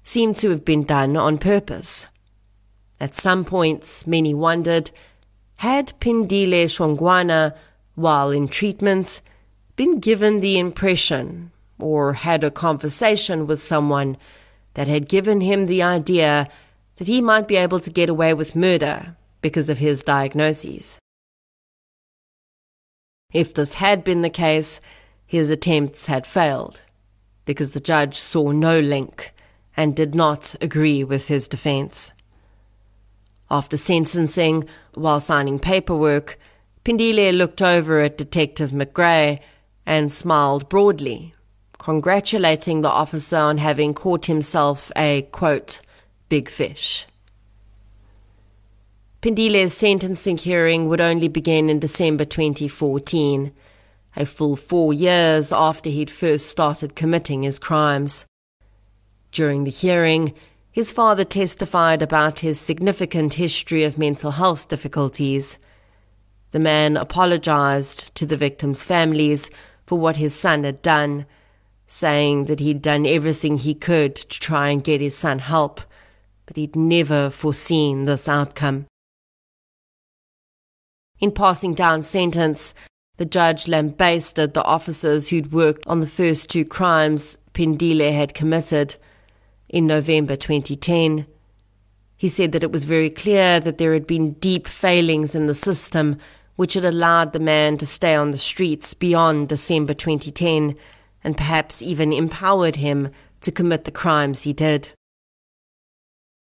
[0.07, 2.07] seemed to have been done on purpose.
[3.00, 4.92] At some points, many wondered,
[5.57, 7.54] had Pindile Shongwana,
[7.96, 9.20] while in treatment,
[9.74, 14.16] been given the impression or had a conversation with someone
[14.74, 16.48] that had given him the idea
[16.96, 20.98] that he might be able to get away with murder because of his diagnoses.
[23.32, 24.80] If this had been the case,
[25.26, 26.82] his attempts had failed
[27.44, 29.32] because the judge saw no link
[29.77, 32.11] and did not agree with his defense.
[33.51, 34.64] After sentencing,
[34.95, 36.39] while signing paperwork,
[36.85, 39.41] Pindile looked over at Detective McGray
[39.85, 41.35] and smiled broadly,
[41.79, 45.81] congratulating the officer on having caught himself a, quote,
[46.29, 47.07] big fish.
[49.22, 53.53] Pindile's sentencing hearing would only begin in December 2014,
[54.16, 58.24] a full four years after he'd first started committing his crimes.
[59.37, 60.32] During the hearing,
[60.72, 65.59] his father testified about his significant history of mental health difficulties.
[66.53, 69.51] The man apologized to the victims' families
[69.84, 71.26] for what his son had done,
[71.87, 75.82] saying that he'd done everything he could to try and get his son help,
[76.47, 78.87] but he'd never foreseen this outcome.
[81.20, 82.72] In passing down sentence,
[83.18, 88.97] the judge lambasted the officers who'd worked on the first two crimes Pindile had committed
[89.69, 91.27] in November 2010.
[92.17, 95.55] He said that it was very clear that there had been deep failings in the
[95.55, 96.19] system
[96.57, 100.75] which had allowed the man to stay on the streets beyond December 2010
[101.23, 103.11] and perhaps even empowered him
[103.43, 104.91] to commit the crimes he did.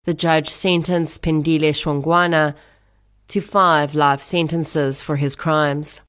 [0.05, 2.57] The judge sentenced Pindile Shongwana
[3.29, 6.01] to five life sentences for his crimes.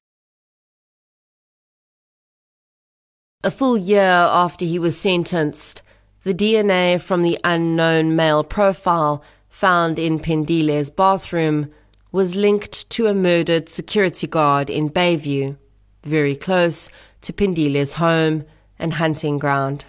[3.44, 5.82] A full year after he was sentenced,
[6.24, 11.70] the DNA from the unknown male profile found in Pindile's bathroom
[12.10, 15.56] was linked to a murdered security guard in Bayview,
[16.02, 16.88] very close
[17.20, 18.44] to Pindile's home
[18.78, 19.84] and hunting ground.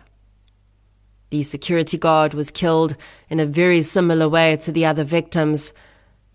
[1.30, 2.98] The security guard was killed
[3.30, 5.72] in a very similar way to the other victims,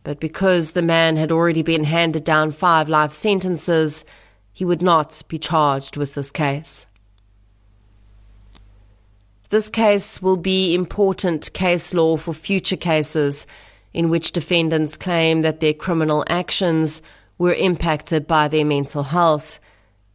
[0.03, 4.05] but because the man had already been handed down five life sentences,
[4.51, 6.87] he would not be charged with this case.
[9.51, 13.47] This case will be important case law for future cases
[13.93, 17.03] in which defendants claim that their criminal actions
[17.37, 19.59] were impacted by their mental health,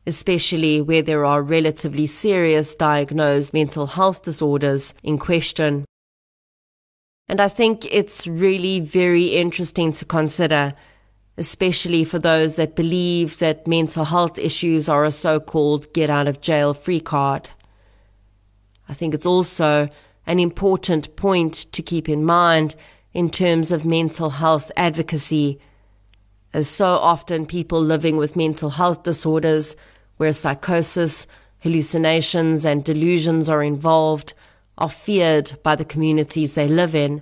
[0.07, 5.83] especially where there are relatively serious diagnosed mental health disorders in question.
[7.27, 10.75] And I think it's really very interesting to consider,
[11.37, 16.29] especially for those that believe that mental health issues are a so called get out
[16.29, 17.49] of jail free card.
[18.87, 19.89] I think it's also
[20.27, 22.75] an important point to keep in mind
[23.13, 25.59] in terms of mental health advocacy,
[26.53, 29.75] as so often people living with mental health disorders,
[30.17, 31.27] where psychosis,
[31.59, 34.33] hallucinations, and delusions are involved,
[34.77, 37.21] are feared by the communities they live in,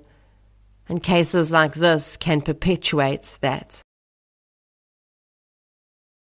[0.89, 3.81] and cases like this can perpetuate that.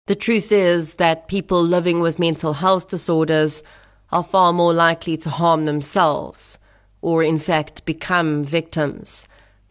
[0.07, 3.63] The truth is that people living with mental health disorders
[4.11, 6.57] are far more likely to harm themselves,
[7.01, 9.25] or in fact become victims,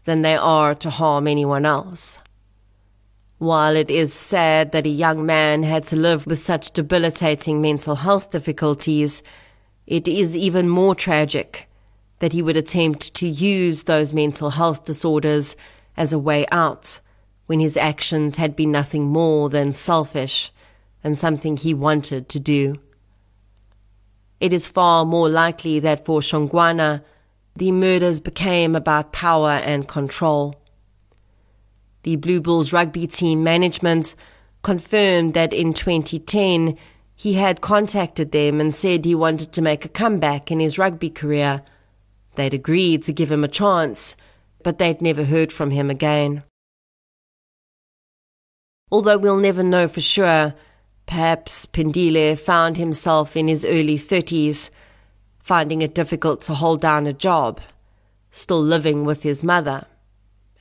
[0.05, 2.19] than they are to harm anyone else.
[3.37, 7.95] While it is sad that a young man had to live with such debilitating mental
[7.95, 9.23] health difficulties,
[9.87, 11.67] it is even more tragic
[12.19, 15.55] that he would attempt to use those mental health disorders
[15.97, 16.99] as a way out
[17.47, 20.51] when his actions had been nothing more than selfish,
[21.03, 22.79] and something he wanted to do.
[24.41, 27.03] It is far more likely that for Shongwana,
[27.55, 30.55] the murders became about power and control.
[32.01, 34.15] The Blue Bulls rugby team management
[34.63, 36.75] confirmed that in 2010
[37.15, 41.11] he had contacted them and said he wanted to make a comeback in his rugby
[41.11, 41.61] career.
[42.33, 44.15] They'd agreed to give him a chance,
[44.63, 46.41] but they'd never heard from him again.
[48.91, 50.55] Although we'll never know for sure,
[51.05, 54.69] perhaps Pindile found himself in his early 30s,
[55.39, 57.59] finding it difficult to hold down a job,
[58.31, 59.85] still living with his mother,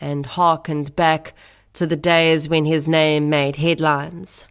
[0.01, 1.34] and hearkened back
[1.74, 4.45] to the days when his name made headlines.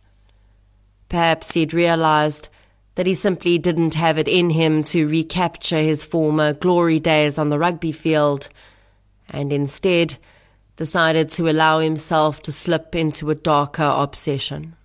[1.10, 2.50] Perhaps he'd realized
[2.96, 7.50] that he simply didn't have it in him to recapture his former glory days on
[7.50, 8.50] the rugby field,
[9.30, 10.18] and instead
[10.78, 14.76] decided to allow himself to slip into a darker obsession.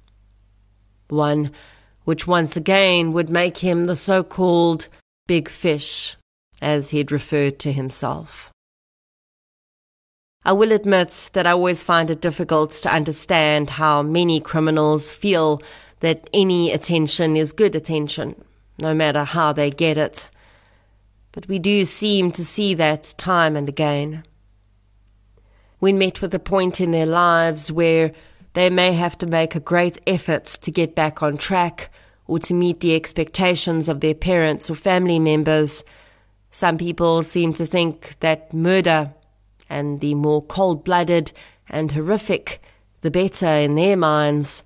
[1.15, 1.51] One
[2.05, 4.89] which once again would make him the so called
[5.27, 6.17] big fish,
[6.61, 8.51] as he'd referred to himself.
[10.45, 15.63] I will admit that I always find it difficult to understand how many criminals feel
[16.01, 18.45] that any attention is good attention,
[18.79, 20.27] no matter how they get it.
[21.33, 24.25] But we do seem to see that time and again.
[25.79, 28.13] When met with a point in their lives where
[28.55, 31.91] they may have to make a great effort to get back on track
[32.27, 35.85] or to meet the expectations of their parents or family members,
[36.51, 39.13] some people seem to think that murder,
[39.69, 41.33] and the more cold blooded
[41.69, 42.63] and horrific,
[43.01, 44.63] the better in their minds,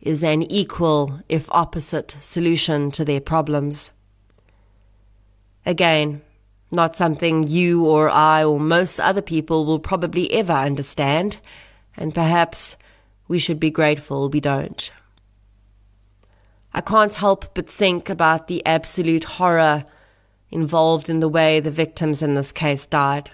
[0.00, 3.90] is an equal, if opposite, solution to their problems.
[5.66, 6.22] Again,
[6.70, 11.38] not something you or I or most other people will probably ever understand,
[11.96, 12.76] and perhaps
[13.28, 14.90] we should be grateful we don't.
[16.72, 19.84] I can't help but think about the absolute horror
[20.50, 23.30] involved in the way the victims in this case died.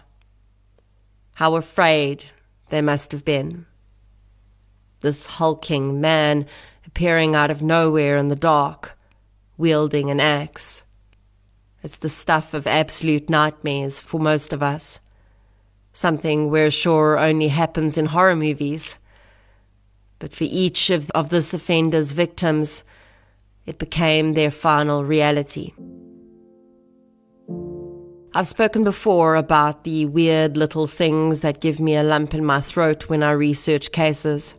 [1.34, 2.24] How afraid
[2.68, 3.66] they must have been
[5.00, 6.46] this hulking man
[6.86, 8.98] appearing out of nowhere in the dark,
[9.56, 10.82] wielding an axe.
[11.82, 15.00] It's the stuff of absolute nightmares for most of us.
[15.92, 18.94] Something we're sure only happens in horror movies.
[20.20, 22.84] But for each of, of this offender's victims,
[23.66, 25.72] it became their final reality.
[28.32, 32.60] I've spoken before about the weird little things that give me a lump in my
[32.60, 34.54] throat when I research cases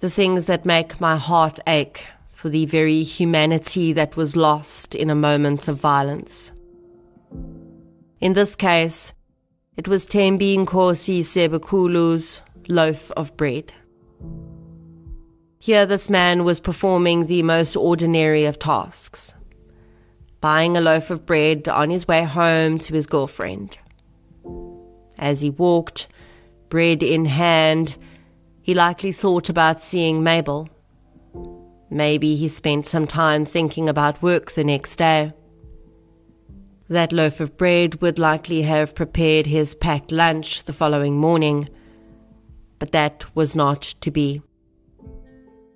[0.00, 5.08] the things that make my heart ache for the very humanity that was lost in
[5.08, 6.52] a moment of violence.
[8.20, 9.14] In this case,
[9.78, 13.72] it was Thembi Nkosi Sebekulu's loaf of bread.
[15.64, 19.32] Here, this man was performing the most ordinary of tasks,
[20.42, 23.78] buying a loaf of bread on his way home to his girlfriend.
[25.16, 26.06] As he walked,
[26.68, 27.96] bread in hand,
[28.60, 30.68] he likely thought about seeing Mabel.
[31.88, 35.32] Maybe he spent some time thinking about work the next day.
[36.90, 41.70] That loaf of bread would likely have prepared his packed lunch the following morning,
[42.78, 44.42] but that was not to be.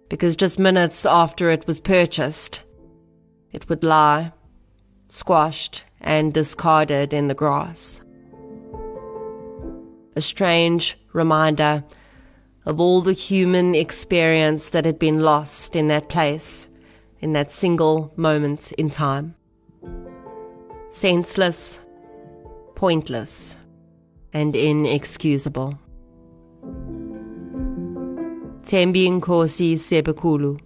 [0.09, 2.63] Because just minutes after it was purchased,
[3.53, 4.33] it would lie,
[5.09, 8.01] squashed and discarded in the grass.
[10.17, 11.85] A strange reminder
[12.65, 16.69] of all the human experience that had been lost in that place,
[17.21, 19.35] in that single moment in time.
[20.91, 21.81] Senseless,
[22.75, 23.57] pointless,
[24.33, 25.79] and inexcusable.
[28.69, 30.61] Thembi Nkosi Sebekulu,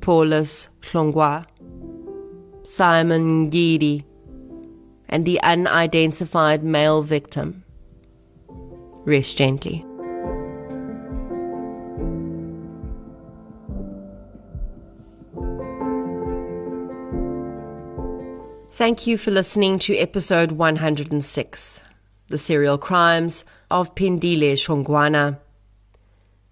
[0.00, 1.44] Paulus Hlongwa,
[2.62, 4.04] Simon Ngidi,
[5.08, 7.64] and the unidentified male victim.
[9.04, 9.84] Rest gently.
[18.70, 21.80] Thank you for listening to episode 106
[22.28, 25.38] The Serial Crimes of Pindile Shongwana.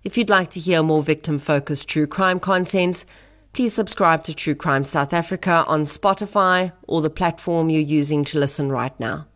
[0.07, 3.05] If you'd like to hear more victim focused true crime content,
[3.53, 8.39] please subscribe to True Crime South Africa on Spotify or the platform you're using to
[8.39, 9.27] listen right now.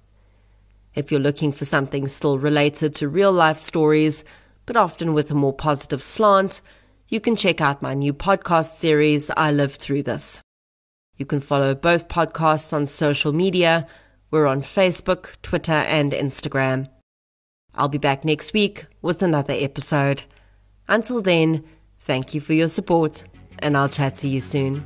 [0.94, 4.22] If you're looking for something still related to real life stories,
[4.64, 6.60] but often with a more positive slant,
[7.08, 10.40] you can check out my new podcast series, I Lived Through This.
[11.16, 13.88] You can follow both podcasts on social media.
[14.30, 16.88] We're on Facebook, Twitter, and Instagram.
[17.74, 20.22] I'll be back next week with another episode.
[20.90, 21.64] Until then,
[22.10, 23.22] Thank you for your support,
[23.60, 24.84] and I'll chat to you soon.